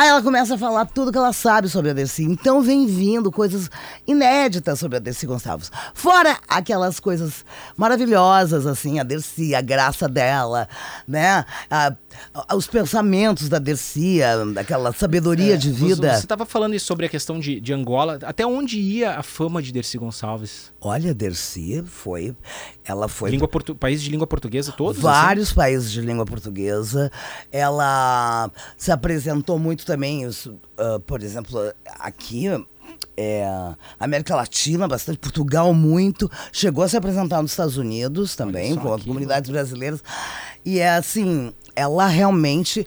[0.00, 2.24] aí ela começa a falar tudo que ela sabe sobre a Dercy.
[2.24, 3.68] Então vem vindo coisas
[4.06, 5.70] inéditas sobre a Dercy Gonçalves.
[5.94, 7.44] Fora aquelas coisas
[7.76, 10.68] maravilhosas, assim, a Dercy, a graça dela,
[11.06, 11.44] né?
[11.70, 11.92] A-
[12.34, 14.20] a- os pensamentos da Dercy,
[14.58, 16.14] aquela sabedoria de vida.
[16.14, 18.18] Você estava falando sobre a questão de, de Angola.
[18.24, 20.70] Até onde ia a fama de Dercy Gonçalves?
[20.80, 22.34] Olha, a Dercy foi.
[22.90, 23.74] Ela foi Língua portu...
[23.74, 24.98] País de língua portuguesa todos?
[24.98, 25.02] assim?
[25.02, 27.10] Vários países de língua portuguesa.
[27.50, 31.60] Ela se apresentou muito também, isso, ah, por exemplo,
[31.98, 32.48] aqui.
[33.16, 33.46] É,
[33.98, 39.04] América Latina, bastante, Portugal muito, chegou a se apresentar nos Estados Unidos também, com aqui,
[39.04, 40.02] comunidades brasileiras.
[40.64, 42.86] E é assim, ela realmente.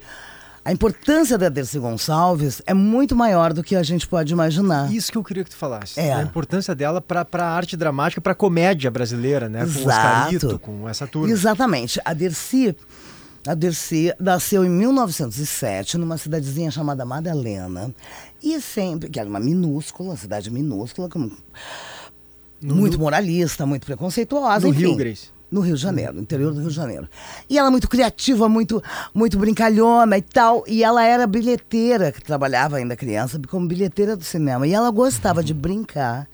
[0.64, 4.90] A importância da Dercy Gonçalves é muito maior do que a gente pode imaginar.
[4.90, 6.00] Isso que eu queria que tu falasse.
[6.00, 6.12] É.
[6.14, 9.60] A importância dela para a arte dramática, para a comédia brasileira, né?
[9.60, 10.16] Com o Exato.
[10.36, 11.30] Oscarito, com essa turma.
[11.30, 12.00] Exatamente.
[12.02, 12.74] A Dercy,
[13.46, 17.94] a Dercy nasceu em 1907 numa cidadezinha chamada Madalena.
[18.42, 21.30] E sempre, que era uma minúscula, cidade minúscula, com-
[22.62, 24.60] muito moralista, muito preconceituosa.
[24.66, 24.86] No enfim.
[24.86, 25.33] Rio, Grace.
[25.54, 27.08] No Rio de Janeiro, no interior do Rio de Janeiro.
[27.48, 28.82] E ela muito criativa, muito,
[29.14, 30.64] muito brincalhona e tal.
[30.66, 34.66] E ela era bilheteira, que trabalhava ainda criança, como bilheteira do cinema.
[34.66, 36.26] E ela gostava de brincar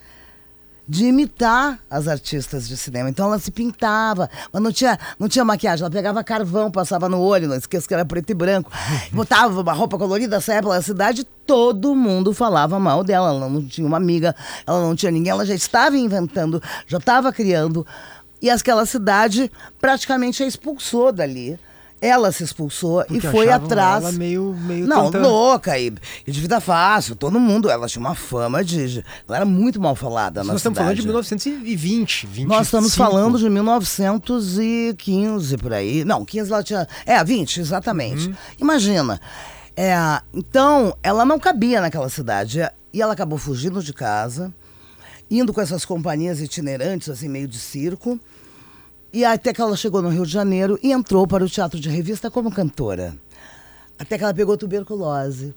[0.91, 3.09] de imitar as artistas de cinema.
[3.09, 5.85] Então ela se pintava, mas não tinha, não tinha maquiagem.
[5.85, 8.73] Ela pegava carvão, passava no olho, não esqueça que era preto e branco.
[9.13, 13.29] Botava uma roupa colorida, saia pela cidade, todo mundo falava mal dela.
[13.29, 14.35] Ela não tinha uma amiga,
[14.67, 17.87] ela não tinha ninguém, ela já estava inventando, já estava criando.
[18.41, 19.51] E aquela cidade
[19.81, 21.59] praticamente a expulsou dali.
[22.03, 24.03] Ela se expulsou Porque e foi atrás.
[24.03, 25.93] ela meio- meio não, tanta- louca e,
[26.27, 27.15] e de vida fácil.
[27.15, 27.69] Todo mundo.
[27.69, 29.05] Ela tinha uma fama de.
[29.29, 31.09] ela era muito mal falada na Nós estamos falando de cidade.
[31.09, 32.49] 1920, 25.
[32.49, 36.05] Nós estamos falando de 1915 por aí.
[36.05, 36.87] Não, 15 ela tinha.
[37.05, 38.29] É, 20, exatamente.
[38.29, 38.35] Uhum.
[38.59, 39.21] Imagina.
[39.77, 39.95] É,
[40.33, 42.61] então, ela não cabia naquela cidade.
[42.93, 44.53] E ela acabou fugindo de casa,
[45.31, 48.19] indo com essas companhias itinerantes, assim, meio de circo.
[49.13, 51.89] E até que ela chegou no Rio de Janeiro e entrou para o teatro de
[51.89, 53.17] revista como cantora.
[53.99, 55.55] Até que ela pegou tuberculose.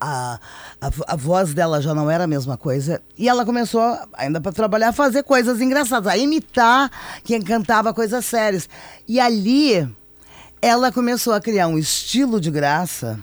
[0.00, 0.38] A,
[0.80, 3.00] a, a voz dela já não era a mesma coisa.
[3.16, 3.80] E ela começou,
[4.12, 6.90] ainda para trabalhar, a fazer coisas engraçadas, a imitar
[7.24, 8.68] quem cantava coisas sérias.
[9.08, 9.88] E ali,
[10.60, 13.18] ela começou a criar um estilo de graça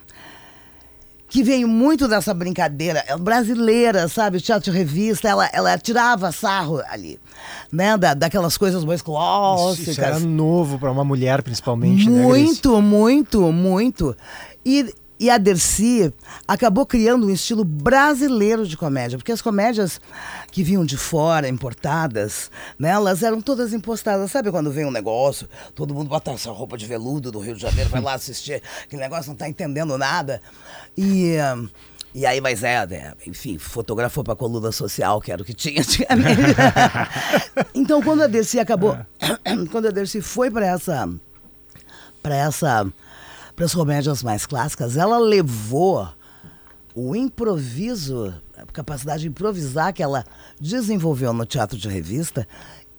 [1.31, 4.41] que veio muito dessa brincadeira é brasileira, sabe?
[4.41, 7.17] Teatro de revista, ela, ela tirava sarro ali,
[7.71, 7.97] né?
[7.97, 9.87] Da, daquelas coisas mais clássicas.
[9.87, 12.43] Isso era novo para uma mulher, principalmente, né, Grace?
[12.43, 14.15] Muito, muito, muito.
[14.65, 16.11] E, e a Dercy
[16.47, 20.01] acabou criando um estilo brasileiro de comédia, porque as comédias
[20.51, 24.31] que vinham de fora, importadas, né, elas eram todas impostadas.
[24.31, 27.61] Sabe quando vem um negócio, todo mundo bota essa roupa de veludo do Rio de
[27.61, 30.41] Janeiro, vai lá assistir, aquele negócio não tá entendendo nada.
[30.97, 31.35] E.
[32.13, 35.53] E aí, mas é, né, enfim, fotografou para a coluna social, que era o que
[35.53, 36.55] tinha antigamente.
[37.73, 38.97] então, quando a Dercy acabou,
[39.71, 41.07] quando a Dercy foi para essa
[42.21, 42.91] para essa
[43.61, 46.09] para as comédias mais clássicas, ela levou
[46.95, 50.25] o improviso, a capacidade de improvisar que ela
[50.59, 52.47] desenvolveu no teatro de revista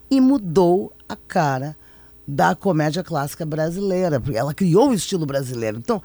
[0.09, 1.77] e mudou a cara
[2.25, 5.79] da comédia clássica brasileira, porque ela criou o estilo brasileiro.
[5.79, 6.01] Então,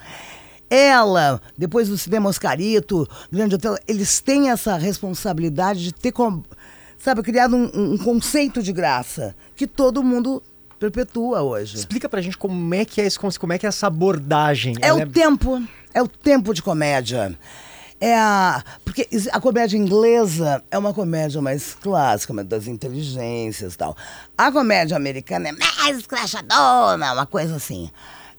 [0.72, 6.14] ela, depois do cinema Oscarito, Grande Hotel, eles têm essa responsabilidade de ter,
[6.98, 10.42] sabe, criado um, um conceito de graça que todo mundo
[10.80, 11.76] perpetua hoje.
[11.76, 14.76] Explica pra gente como é que é esse como é que é essa abordagem.
[14.82, 15.62] É Ela o tempo,
[15.94, 17.38] é o tempo de comédia.
[18.00, 23.78] É a, porque a comédia inglesa é uma comédia mais clássica, mais das inteligências e
[23.78, 23.98] tal.
[24.38, 27.90] A comédia americana é mais escrachadona, uma coisa assim.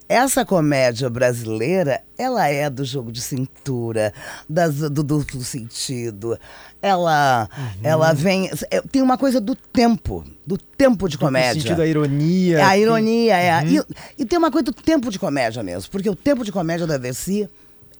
[0.09, 4.12] Essa comédia brasileira, ela é do jogo de cintura,
[4.49, 6.38] das, do duplo sentido.
[6.81, 7.47] Ela,
[7.83, 8.51] ela vem.
[8.71, 11.61] é, Tem uma coisa do tempo, do tempo de no comédia.
[11.61, 12.59] sentido da ironia.
[12.59, 13.64] É a que- ironia, é.
[13.66, 13.83] E,
[14.23, 16.97] e tem uma coisa do tempo de comédia mesmo, porque o tempo de comédia da
[16.97, 17.47] Dercy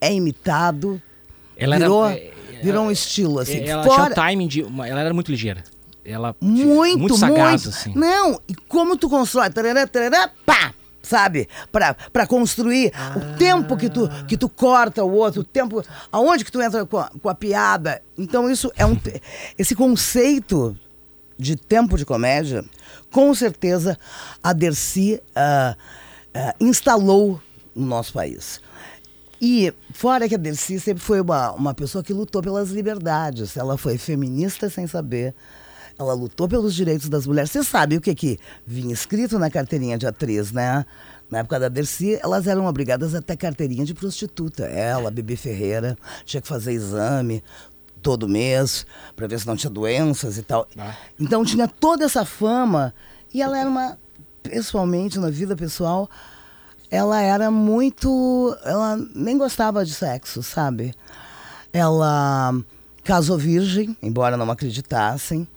[0.01, 0.99] é imitado,
[1.55, 2.31] Ela era- virou, é,
[2.63, 3.59] virou um estilo, assim.
[3.67, 4.63] ela Fora- tinha o timing de.
[4.63, 5.63] uma- ela era muito ligeira.
[6.03, 7.93] Ela muito, muito sagaz, assim.
[7.93, 11.47] Não, e como tu constrói, tarará, tarará, pá, sabe?
[11.71, 16.51] Pra construir o tempo que tu, que tu corta o outro, o tempo, aonde que
[16.51, 18.01] tu entra com a, com a piada.
[18.17, 18.97] Então isso é um,
[19.57, 20.75] esse conceito
[21.37, 22.65] de tempo de comédia,
[23.11, 23.97] com certeza
[24.43, 25.75] a Dercy ah,
[26.33, 27.41] ah, instalou
[27.73, 28.61] no nosso país.
[29.41, 33.55] E fora que a Dercy sempre foi uma, uma pessoa que lutou pelas liberdades.
[33.55, 35.33] Ela foi feminista sem saber.
[35.99, 37.51] Ela lutou pelos direitos das mulheres.
[37.51, 40.85] Você sabe o que que vinha escrito na carteirinha de atriz, né?
[41.29, 44.63] Na época da Dercy, elas eram obrigadas a ter carteirinha de prostituta.
[44.63, 47.43] Ela, Bebê Ferreira, tinha que fazer exame
[48.01, 50.65] todo mês para ver se não tinha doenças e tal.
[50.77, 50.95] Ah.
[51.19, 52.93] Então tinha toda essa fama
[53.33, 53.97] e ela era uma,
[54.41, 56.09] pessoalmente, na vida pessoal,
[56.89, 58.57] ela era muito.
[58.63, 60.93] Ela nem gostava de sexo, sabe?
[61.71, 62.53] Ela
[63.03, 65.47] casou virgem, embora não acreditassem.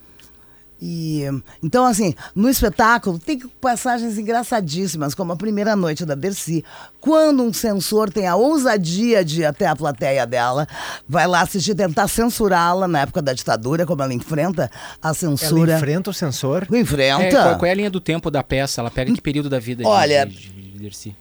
[0.84, 1.22] E
[1.62, 6.64] então assim, no espetáculo tem passagens engraçadíssimas, como a primeira noite da Dercy,
[7.00, 10.66] quando um censor tem a ousadia de ir até a plateia dela,
[11.08, 14.68] vai lá assistir, tentar censurá-la na época da ditadura, como ela enfrenta
[15.00, 15.76] a Ela censura.
[15.76, 16.66] enfrenta o censor.
[16.72, 17.22] Enfrenta.
[17.22, 18.80] É, qual, qual é a linha do tempo da peça?
[18.80, 21.16] Ela pega em que período da vida de- Olha, de, de, de Dercy?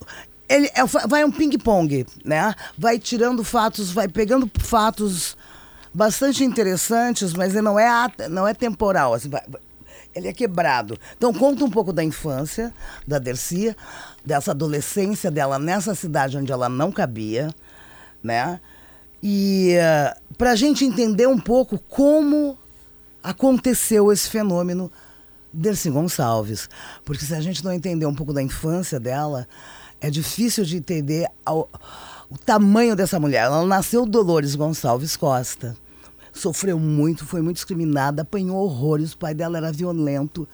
[0.50, 2.56] ele é- vai um ping-pong, né?
[2.76, 5.38] Vai tirando fatos, vai pegando fatos
[5.94, 7.90] bastante interessantes, mas ele não é,
[8.30, 9.14] não é temporal.
[9.14, 9.30] assim,
[10.14, 10.98] ele é quebrado.
[11.18, 12.74] Então, conta um pouco da infância
[13.08, 13.76] da Dercy,
[14.26, 17.50] dessa adolescência dela nessa cidade onde ela não cabia,
[18.24, 18.60] né?
[19.24, 19.76] E
[20.38, 22.58] para a gente entender um pouco como
[23.24, 24.92] aconteceu esse fenômeno
[25.54, 26.68] Dercy Gonçalves.
[27.06, 29.48] Porque se a gente não entender um pouco da infância dela,
[30.00, 31.70] é difícil de entender ao-
[32.30, 33.46] o tamanho dessa mulher.
[33.46, 35.78] Ela nasceu Dolores Gonçalves Costa.
[36.34, 39.14] Sofreu muito, foi muito discriminada, apanhou horrores.
[39.14, 40.48] O pai dela era violento.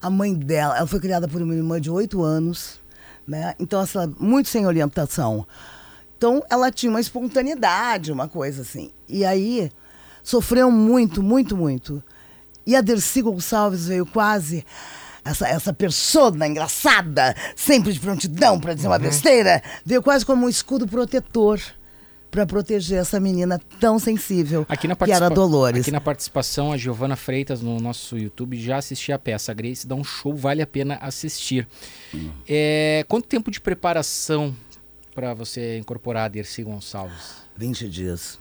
[0.00, 2.80] A mãe dela, ela foi criada por uma irmã de oito anos,
[3.26, 3.54] né?
[3.58, 5.46] Então, essa, muito sem orientação.
[6.16, 8.90] Então, ela tinha uma espontaneidade, uma coisa assim.
[9.08, 9.70] E aí,
[10.22, 12.02] sofreu muito, muito, muito.
[12.66, 14.64] E a Dercy Gonçalves veio quase
[15.24, 20.48] essa, essa persona engraçada, sempre de prontidão para dizer uma besteira, veio quase como um
[20.48, 21.60] escudo protetor
[22.30, 25.80] para proteger essa menina tão sensível Aqui na, que era Dolores.
[25.82, 29.50] aqui na participação, a Giovana Freitas no nosso YouTube já assistiu a peça.
[29.52, 31.66] A Grace dá um show, vale a pena assistir.
[32.14, 32.30] Hum.
[32.48, 34.54] É, quanto tempo de preparação
[35.14, 37.42] para você incorporar a Dercy Gonçalves?
[37.56, 38.38] 20 dias.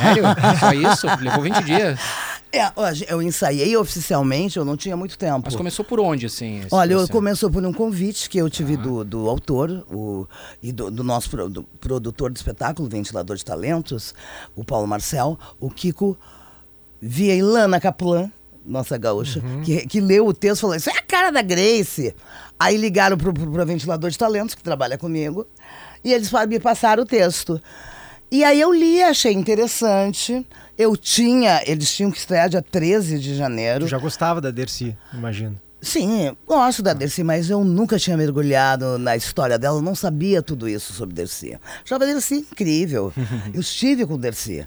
[0.00, 0.24] Sério?
[0.60, 1.06] Só isso?
[1.22, 1.98] Levou 20 dias?
[2.58, 2.72] É,
[3.08, 5.42] eu ensaiei oficialmente, eu não tinha muito tempo.
[5.44, 6.62] Mas começou por onde, assim?
[6.70, 10.26] Olha, eu começou por um convite que eu tive do, do autor o,
[10.62, 14.14] e do, do nosso pro- do produtor do espetáculo, Ventilador de Talentos,
[14.54, 16.16] o Paulo Marcel, o Kiko,
[17.00, 18.30] via Ilana Kaplan,
[18.64, 22.14] nossa gaúcha, que, que leu o texto e falou: Isso é a cara da Grace.
[22.58, 25.46] Aí ligaram pro, pro, pro Ventilador de Talentos, que trabalha comigo,
[26.04, 27.60] e eles me passaram o texto.
[28.30, 30.46] E aí eu li, achei interessante.
[30.76, 33.84] Eu tinha, eles tinham que estrear dia 13 de janeiro.
[33.84, 35.60] Tu já gostava da Dercy, imagino.
[35.80, 40.66] Sim, gosto da Dercy, mas eu nunca tinha mergulhado na história dela, não sabia tudo
[40.66, 41.58] isso sobre Dercy.
[41.84, 43.12] Achava Dercy incrível.
[43.52, 44.66] Eu estive com Dercy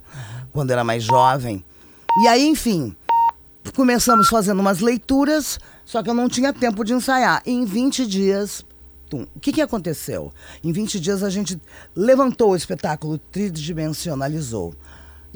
[0.53, 1.65] quando era mais jovem.
[2.21, 2.95] E aí, enfim,
[3.75, 7.41] começamos fazendo umas leituras, só que eu não tinha tempo de ensaiar.
[7.45, 8.65] E em 20 dias,
[9.09, 10.31] tum, o que, que aconteceu?
[10.63, 11.59] Em 20 dias a gente
[11.95, 14.73] levantou o espetáculo, tridimensionalizou.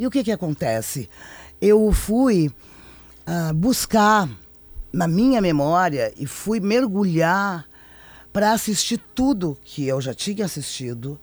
[0.01, 1.07] E o que, que acontece?
[1.61, 2.51] Eu fui
[3.23, 4.27] ah, buscar
[4.91, 7.67] na minha memória e fui mergulhar
[8.33, 11.19] para assistir tudo que eu já tinha assistido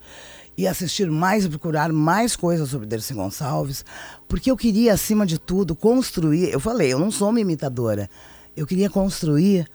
[0.57, 3.83] e assistir mais e procurar mais coisas sobre Dercy Gonçalves,
[4.29, 6.49] porque eu queria, acima de tudo, construir.
[6.49, 8.09] Eu falei, eu não sou uma imitadora.
[8.55, 9.69] Eu queria construir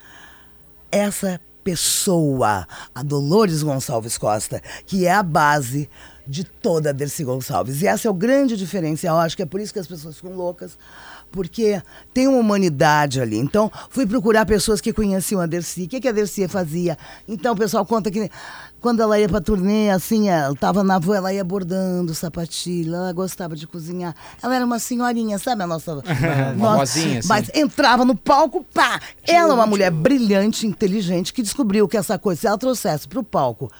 [0.90, 5.90] essa pessoa, a Dolores Gonçalves Costa, que é a base
[6.26, 7.82] de toda a Dercy Gonçalves.
[7.82, 9.18] E essa é o grande diferencial.
[9.18, 10.78] Acho que é por isso que as pessoas ficam loucas,
[11.30, 11.82] porque
[12.12, 13.38] tem uma humanidade ali.
[13.38, 15.84] Então, fui procurar pessoas que conheciam a Dercy.
[15.84, 16.96] O que, que a Dercy fazia?
[17.28, 18.30] Então, o pessoal conta que
[18.80, 23.12] quando ela ia pra turnê, assim, ela tava na van, ela ia bordando sapatilha, ela
[23.12, 24.14] gostava de cozinhar.
[24.42, 25.94] Ela era uma senhorinha, sabe a nossa...
[26.54, 27.28] Uma vozinha, assim.
[27.28, 29.00] Mas entrava no palco, pá!
[29.26, 33.22] Ela é uma mulher brilhante, inteligente, que descobriu que essa coisa, se ela trouxesse pro
[33.22, 33.70] palco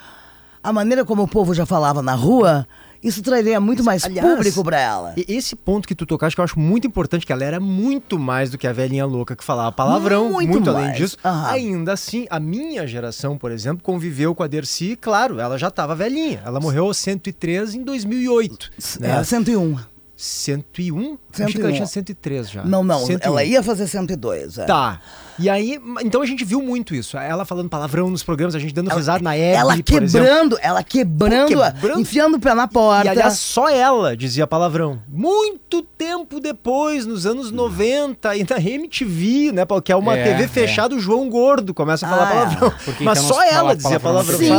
[0.65, 2.67] a maneira como o povo já falava na rua,
[3.03, 5.13] isso traria muito mais Aliás, público pra ela.
[5.15, 8.19] E esse ponto que tu tocaste que eu acho muito importante, que ela era muito
[8.19, 11.19] mais do que a velhinha louca que falava palavrão, Muito muito, além disso.
[11.23, 11.51] Aham.
[11.51, 15.95] Ainda assim, a minha geração, por exemplo, conviveu com a Dercy, claro, ela já estava
[15.95, 16.43] velhinha.
[16.47, 18.71] Ela morreu aos 103 em 2008.
[19.03, 19.23] É, Né?
[19.23, 19.77] 101.
[20.17, 21.19] 101?
[21.33, 21.73] Achei que ela 101.
[21.75, 22.65] tinha 103 já.
[22.65, 23.19] Não, não, 101.
[23.33, 24.59] ela ia fazer 102.
[24.59, 24.65] é.
[24.65, 25.01] Tá.
[25.39, 27.17] E aí, então a gente viu muito isso.
[27.19, 31.53] Ela falando palavrão nos programas, a gente dando risada na Hebe, ela quebrando, ela quebrando,
[31.55, 32.01] Pô, quebrando.
[32.01, 33.07] enfiando o pé na porta.
[33.07, 35.01] E aliás, só ela dizia palavrão.
[35.09, 40.45] Muito tempo depois, nos anos 90, e na MTV, né, que é uma É, TV
[40.45, 40.49] é.
[40.49, 42.35] fechada, o João Gordo começa a falar Ah, é.
[42.35, 42.75] palavrão.
[42.85, 44.39] Porque Mas então só ela dizia palavrão.
[44.39, 44.51] Sim,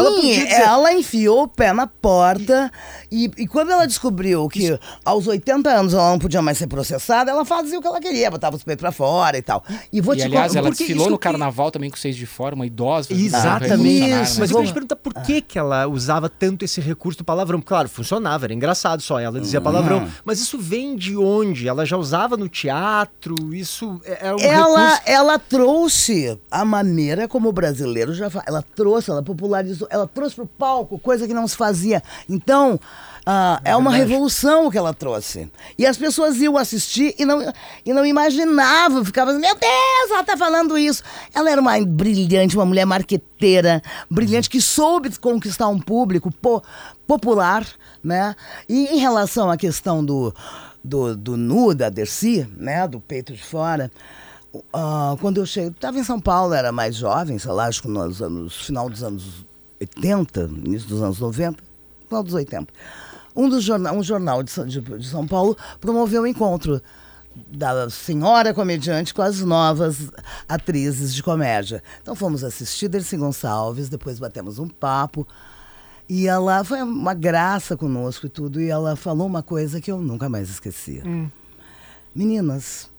[0.49, 2.69] ela ela enfiou o pé na porta
[3.11, 7.31] e, e quando ela descobriu que aos 80 anos ela não podia mais ser processada,
[7.31, 9.63] ela fazia o que ela queria, botava os peitos pra fora e tal.
[9.91, 12.15] E vou E te aliás, contar- ela porque desfilou no que- carnaval também com seis
[12.15, 13.13] de fora, uma idosa.
[13.13, 13.69] Exatamente.
[13.69, 14.39] revolucionária, Isso, né?
[14.39, 17.61] Mas eu vou- te perguntar por que, que ela usava tanto esse recurso do palavrão.
[17.61, 20.07] Claro, funcionava, era engraçado só ela dizia palavrão.
[20.23, 21.67] Mas isso vem de onde?
[21.67, 23.35] Ela já usava no teatro?
[23.55, 25.01] Isso é é um ela, recurso...
[25.05, 28.45] ela trouxe a maneira como o brasileiro já faz.
[28.47, 32.01] Ela trouxe, ela popularizou, ela trouxe pro palco coisa que não se fazia.
[32.29, 32.79] Então,
[33.25, 34.11] ah, é, uma verdade.
[34.11, 35.51] revolução o que ela trouxe.
[35.77, 37.41] E as pessoas iam assistir e não,
[37.83, 41.01] e não imaginavam, ficavam assim, meu Deus, ela tá falando isso.
[41.33, 46.61] Ela era uma brilhante, uma mulher marqueteira, brilhante, que soube conquistar um público po-
[47.07, 47.65] popular,
[48.03, 48.35] né?
[48.69, 50.33] E em relação à questão do,
[50.83, 52.87] do, do nu, da Dercy, né?
[52.87, 53.91] Do peito de fora,
[54.71, 57.87] ah, quando eu cheguei, estava em São Paulo, era mais jovem, sei lá, acho que
[57.87, 59.45] nos anos, final dos anos
[59.81, 61.57] 80, início dos anos 90,
[62.07, 62.71] final dos 80.
[63.35, 66.81] Um, dos jorna um jornal de São, de, de São Paulo promoveu o encontro
[67.35, 70.09] da senhora comediante com as novas
[70.47, 71.83] atrizes de comédia.
[72.01, 75.27] Então fomos assistir Dercy Gonçalves, depois batemos um papo.
[76.07, 78.61] E ela foi uma graça conosco e tudo.
[78.61, 81.01] E ela falou uma coisa que eu nunca mais esqueci.
[82.13, 82.89] Meninas,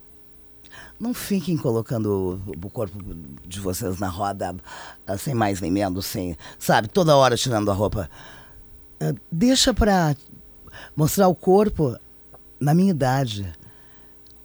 [0.99, 2.99] não fiquem colocando o corpo
[3.47, 4.57] de vocês na roda
[5.18, 8.11] sem mais nem menos, sem, sabe, toda hora tirando a roupa.
[9.01, 10.15] Ah, Deixa pra
[10.95, 11.97] mostrar o corpo
[12.61, 13.53] na minha idade.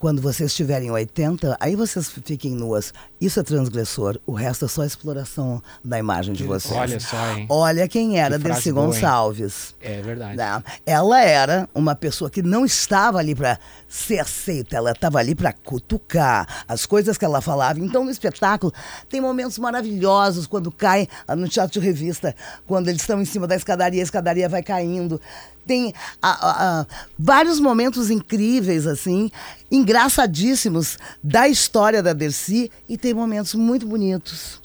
[0.01, 2.91] Quando vocês tiverem 80, aí vocês fiquem nuas.
[3.21, 4.19] Isso é transgressor.
[4.25, 6.75] O resto é só exploração da imagem de vocês.
[6.75, 7.45] Olha só, hein?
[7.47, 8.87] Olha quem era Que Dercy boa?
[8.87, 9.75] Gonçalves.
[9.79, 10.37] É verdade.
[10.37, 10.63] Né?
[10.87, 15.53] Ela era uma pessoa que não estava ali para ser aceita, ela estava ali para
[15.53, 17.79] cutucar as coisas que ela falava.
[17.79, 18.73] Então, no espetáculo,
[19.07, 22.35] tem momentos maravilhosos quando cai no teatro de revista,
[22.65, 25.21] quando eles estão em cima da escadaria, a escadaria vai caindo.
[25.65, 26.85] Tem ah, ah,
[27.17, 29.31] vários momentos incríveis, assim,
[29.69, 34.61] engraçadíssimos da história da Dercy, e tem momentos muito bonitos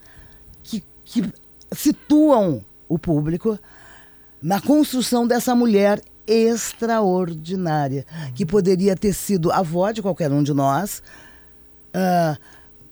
[0.62, 1.32] que, que
[1.72, 3.59] situam o público
[4.42, 11.03] na construção dessa mulher extraordinária, que poderia ter sido avó de qualquer um de nós.
[11.94, 12.36] Ah,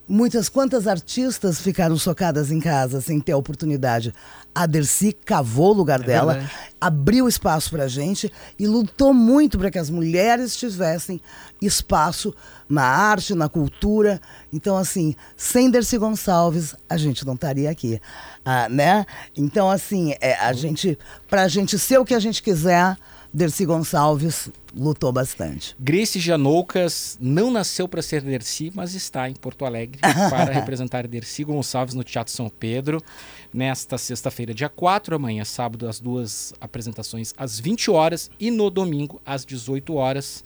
[0.09, 4.13] muitas quantas artistas ficaram chocadas em casa sem ter a oportunidade.
[4.55, 6.53] A Dercy cavou o lugar dela, verdade.
[6.81, 11.21] abriu espaço para a gente e lutou muito para que as mulheres tivessem
[11.61, 12.35] espaço
[12.69, 14.21] na arte, na cultura.
[14.53, 18.01] Então, assim, sem Dercy Gonçalves, a gente não estaria aqui,
[18.45, 19.07] ah, né?
[19.37, 20.99] Então, assim, é, a gente,
[21.29, 22.97] para a gente ser o que a gente quiser,
[23.35, 25.75] Dercy Gonçalves lutou bastante.
[25.79, 29.99] Grace Janoucas não nasceu para ser Dercy, mas está em Porto Alegre
[30.31, 33.03] para representar Dercy Gonçalves no Teatro São Pedro
[33.53, 39.21] nesta sexta-feira, dia 4, amanhã, sábado, as duas apresentações às 20 horas e no domingo
[39.27, 40.45] às 18 horas.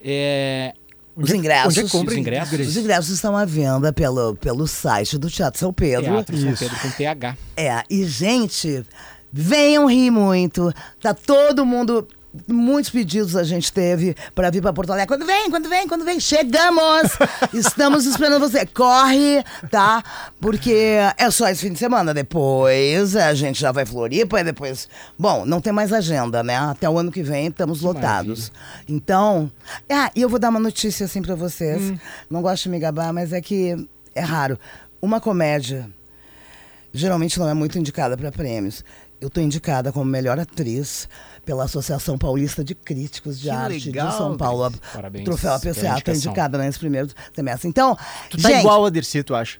[0.00, 0.72] É,
[1.14, 1.76] Os ingressos.
[1.76, 2.68] onde é compra Os ingressos?
[2.68, 6.04] Os ingressos estão à venda pelo, pelo site do Teatro São Pedro.
[6.04, 6.54] Teatro São.
[6.54, 7.36] Pedro com TH.
[7.56, 8.84] É, e gente,
[9.32, 10.72] venham rir muito.
[11.00, 12.06] Tá todo mundo.
[12.46, 15.08] Muitos pedidos a gente teve para vir para Porto Alegre.
[15.08, 17.10] Quando vem, quando vem, quando vem, chegamos!
[17.52, 18.66] Estamos esperando você.
[18.66, 20.04] Corre, tá?
[20.38, 22.12] Porque é só esse fim de semana.
[22.12, 24.88] Depois a gente já vai Floripa e depois.
[25.18, 26.56] Bom, não tem mais agenda, né?
[26.56, 28.52] Até o ano que vem estamos lotados.
[28.86, 29.50] Então.
[29.90, 31.94] Ah, e eu vou dar uma notícia assim para vocês.
[32.30, 34.58] Não gosto de me gabar, mas é que é raro.
[35.00, 35.88] Uma comédia
[36.92, 38.84] geralmente não é muito indicada para prêmios.
[39.20, 41.08] Eu estou indicada como melhor atriz
[41.44, 44.72] pela Associação Paulista de Críticos de Que Arte legal, de São Paulo.
[44.94, 46.30] Parabéns Troféu pela APCA, estou indicação.
[46.30, 47.68] indicada nesse primeiro semestre.
[47.68, 47.96] Então,
[48.30, 49.58] Tu tá gente, igual a Dercy, tu acha?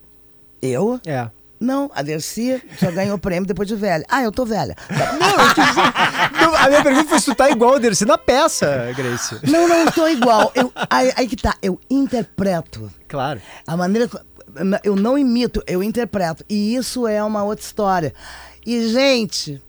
[0.62, 1.00] eu?
[1.04, 1.28] É.
[1.60, 4.04] Não, a Dercy só ganhou prêmio depois de velha.
[4.08, 4.76] Ah, eu tô velha.
[6.40, 9.36] Não, a minha pergunta foi se tu tá igual a Dercy na peça, Grace.
[9.42, 10.52] Não, não estou igual.
[10.54, 12.90] Eu, aí, aí que tá, eu interpreto.
[13.08, 13.40] Claro.
[13.66, 14.08] A maneira.
[14.82, 16.44] Eu não imito, eu interpreto.
[16.48, 18.14] E isso é uma outra história.
[18.64, 19.62] E, gente,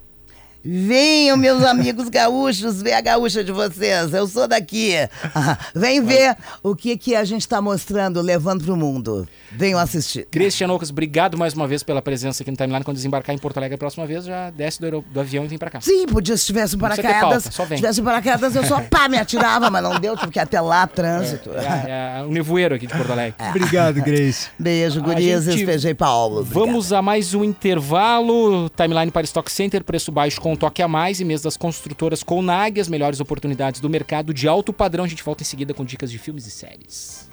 [0.64, 4.14] venham, meus amigos gaúchos, ver a gaúcha de vocês.
[4.14, 4.94] Eu sou daqui.
[5.74, 9.28] Vem ver o que, que a gente está mostrando, levando para o mundo.
[9.52, 10.26] Venham assistir.
[10.32, 12.84] Christian Lucas, obrigado mais uma vez pela presença aqui no Timeline.
[12.84, 15.58] Quando desembarcar em Porto Alegre a próxima vez, já desce do, do avião e vem
[15.58, 15.82] pra cá.
[15.82, 17.20] Sim, podia, se tivesse ter paraquedas.
[17.22, 17.78] pauta, só vem.
[17.78, 20.60] Se tivesse paraquedas, eu só pá, me atirava, mas não deu, tive que ir até
[20.62, 21.52] lá, trânsito.
[21.54, 23.36] É, é o nevoeiro aqui de Porto Alegre.
[23.50, 24.50] Obrigado, Grace.
[24.60, 26.42] Beijo, gurias, gente- SPG Paulo.
[26.42, 26.66] Obrigada.
[26.66, 28.70] Vamos a mais um intervalo.
[28.70, 31.20] Timeline para Stock Center, preço baixo com um toque a mais.
[31.20, 35.04] E mês das construtoras com NAG, as melhores oportunidades do mercado de alto padrão.
[35.04, 37.30] A gente volta em seguida com dicas de filmes e séries.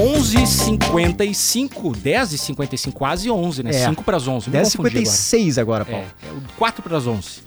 [0.00, 3.70] Onze h 55 10 h 55 quase 11, né?
[3.70, 3.86] É.
[3.88, 4.48] 5 para as 11.
[4.50, 5.04] me confundi agora.
[5.04, 6.06] 10h56 agora, É, Paulo.
[6.22, 7.42] é o 4 para as 11.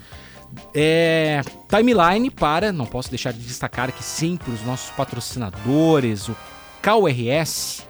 [0.72, 6.36] É, timeline para, não posso deixar de destacar aqui sempre os nossos patrocinadores, o
[6.80, 7.82] KRS,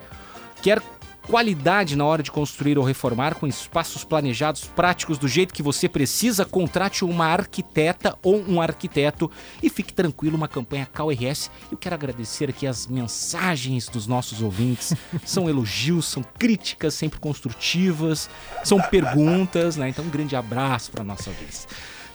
[0.63, 0.81] quer
[1.27, 5.89] qualidade na hora de construir ou reformar com espaços planejados práticos do jeito que você
[5.89, 9.31] precisa, contrate uma arquiteta ou um arquiteto
[9.63, 11.51] e fique tranquilo, uma campanha KRS.
[11.71, 14.95] Eu quero agradecer aqui as mensagens dos nossos ouvintes.
[15.25, 18.29] São elogios, são críticas sempre construtivas,
[18.63, 19.89] são perguntas, né?
[19.89, 21.69] Então um grande abraço para nossa audiência.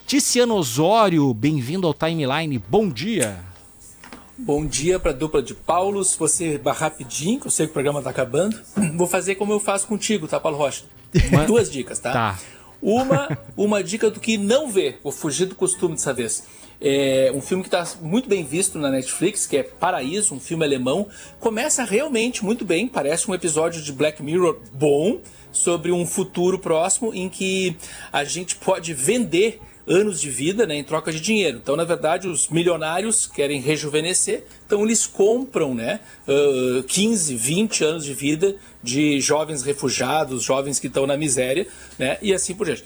[0.06, 2.58] Ticiano Osório, bem-vindo ao Timeline.
[2.58, 3.49] Bom dia.
[4.42, 6.16] Bom dia para a dupla de Paulos.
[6.16, 8.58] Você rapidinho, que eu sei que o programa tá acabando.
[8.96, 10.86] Vou fazer como eu faço contigo, tá, Paulo Rocha?
[11.46, 12.14] Duas dicas, tá?
[12.14, 12.40] Tá.
[12.82, 14.98] Uma, uma dica do que não ver.
[15.04, 16.46] Vou fugir do costume dessa vez.
[16.80, 20.64] É um filme que está muito bem visto na Netflix, que é Paraíso, um filme
[20.64, 21.10] alemão.
[21.42, 25.20] Começa realmente muito bem, parece um episódio de Black Mirror bom,
[25.52, 27.76] sobre um futuro próximo em que
[28.14, 29.60] a gente pode vender
[29.90, 31.60] anos de vida né, em troca de dinheiro.
[31.62, 38.06] Então, na verdade, os milionários querem rejuvenescer, então eles compram né, uh, 15, 20 anos
[38.06, 41.68] de vida de jovens refugiados, jovens que estão na miséria,
[41.98, 42.86] né, e assim por diante.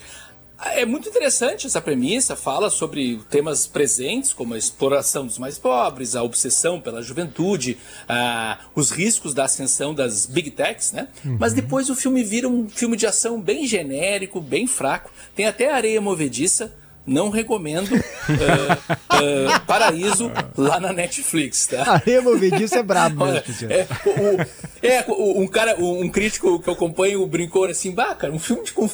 [0.66, 6.16] É muito interessante essa premissa, fala sobre temas presentes, como a exploração dos mais pobres,
[6.16, 7.78] a obsessão pela juventude,
[8.08, 11.10] ah, os riscos da ascensão das big techs, né?
[11.38, 15.12] Mas depois o filme vira um filme de ação bem genérico, bem fraco.
[15.36, 16.74] Tem até areia movediça.
[17.06, 17.90] Não recomendo
[18.30, 21.84] ah, ah, Paraíso lá na Netflix, tá?
[21.96, 24.46] Areia movediça é brabo mesmo, é, o-
[24.82, 28.64] é, o- um cara, um crítico que eu acompanho brincou assim, bah, cara, um filme
[28.64, 28.88] de com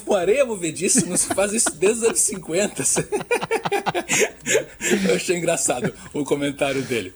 [0.44, 2.82] movediça, não se faz isso desde os anos 50.
[5.08, 7.14] eu achei engraçado o comentário dele.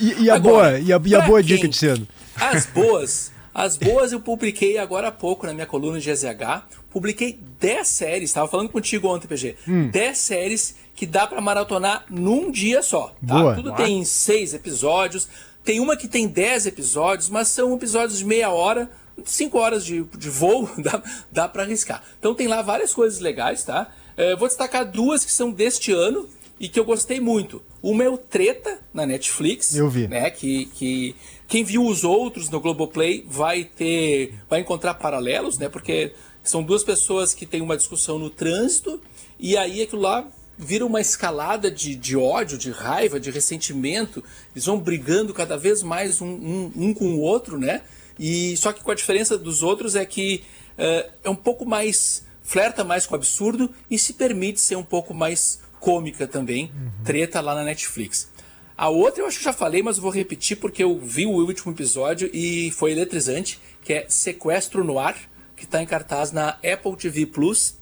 [0.00, 2.06] E, e a Agora, boa, e a, e a boa dica, Ticiano?
[2.36, 6.62] As boas, as boas eu publiquei agora há pouco na minha coluna de GZH.
[6.90, 9.56] Publiquei 10 séries, estava falando contigo ontem, PG.
[9.66, 9.90] Hum.
[9.90, 13.38] 10 séries que dá pra maratonar num dia só, tá?
[13.38, 13.54] Boa.
[13.54, 15.28] Tudo tem 6 episódios.
[15.64, 18.90] Tem uma que tem 10 episódios, mas são episódios de meia hora,
[19.24, 22.02] 5 horas de, de voo, dá, dá para arriscar.
[22.18, 23.88] Então tem lá várias coisas legais, tá?
[24.16, 26.28] Eh, vou destacar duas que são deste ano
[26.58, 27.62] e que eu gostei muito.
[27.82, 29.74] Uma é o Treta, na Netflix.
[29.74, 30.06] Eu vi.
[30.06, 31.16] Né, que, que
[31.50, 34.38] quem viu os outros no Globoplay vai ter.
[34.48, 35.68] vai encontrar paralelos, né?
[35.68, 36.12] Porque
[36.44, 39.02] são duas pessoas que têm uma discussão no trânsito,
[39.36, 40.26] e aí aquilo lá
[40.56, 44.22] vira uma escalada de, de ódio, de raiva, de ressentimento.
[44.54, 47.82] Eles vão brigando cada vez mais um, um, um com o outro, né?
[48.16, 50.44] E só que com a diferença dos outros é que
[50.78, 52.24] eh, é um pouco mais.
[52.44, 56.70] flerta mais com o absurdo e se permite ser um pouco mais cômica também.
[57.04, 58.28] Treta lá na Netflix.
[58.80, 61.70] A outra eu acho que já falei, mas vou repetir porque eu vi o último
[61.70, 65.18] episódio e foi eletrizante, que é Sequestro no Ar,
[65.54, 67.74] que está em cartaz na Apple TV Plus.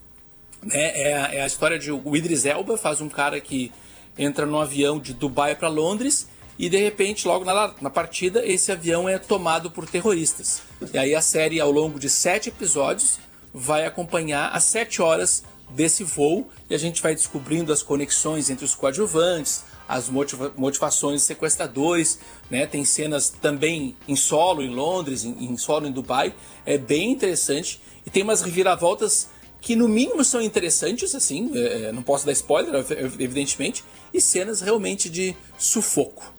[0.61, 1.01] Né?
[1.01, 3.71] É, a, é a história de o Idris Elba, faz um cara que
[4.17, 6.27] entra num avião de Dubai para Londres
[6.57, 10.63] e de repente, logo na, na partida, esse avião é tomado por terroristas.
[10.93, 13.19] E aí a série, ao longo de sete episódios,
[13.53, 18.65] vai acompanhar as sete horas desse voo e a gente vai descobrindo as conexões entre
[18.65, 22.19] os coadjuvantes, as motiva motivações dos sequestradores,
[22.49, 22.67] né?
[22.67, 26.33] Tem cenas também em solo em Londres, em, em solo em Dubai,
[26.63, 29.29] é bem interessante e tem umas reviravoltas
[29.59, 33.83] que no mínimo são interessantes, assim, é, não posso dar spoiler, ev- evidentemente,
[34.13, 36.31] e cenas realmente de sufoco.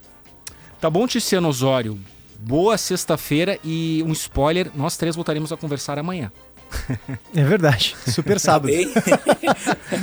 [0.80, 2.00] Tá bom, Ticiano Osório?
[2.38, 6.32] Boa sexta-feira e um spoiler: nós três voltaremos a conversar amanhã.
[7.34, 7.96] É verdade.
[8.08, 8.72] Super sábado.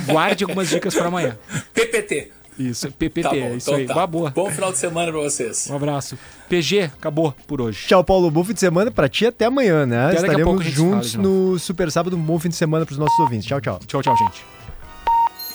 [0.06, 1.36] Guarde algumas dicas para amanhã.
[1.74, 2.30] PPT.
[2.58, 3.86] Isso, PPT, Tá bom, é isso então aí.
[3.86, 3.94] tá.
[3.94, 4.30] Boa, boa.
[4.30, 5.68] Bom final de semana pra vocês.
[5.70, 6.18] Um abraço.
[6.48, 7.86] PG, acabou por hoje.
[7.86, 8.30] Tchau, Paulo.
[8.30, 10.06] Bom fim de semana pra ti até amanhã, né?
[10.06, 12.16] Até daqui a pouco Estaremos a gente se fala juntos no Super Sábado.
[12.16, 13.46] Um bom fim de semana pros nossos ouvintes.
[13.46, 13.78] Tchau, tchau.
[13.86, 14.42] Tchau, tchau, gente.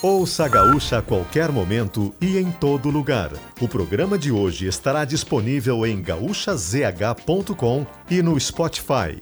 [0.02, 3.30] Ouça a Gaúcha a qualquer momento e em todo lugar.
[3.60, 9.18] O programa de hoje estará disponível em gaúchazh.com e no Spotify.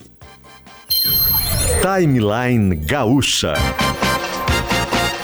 [1.80, 3.55] Timeline Gaúcha.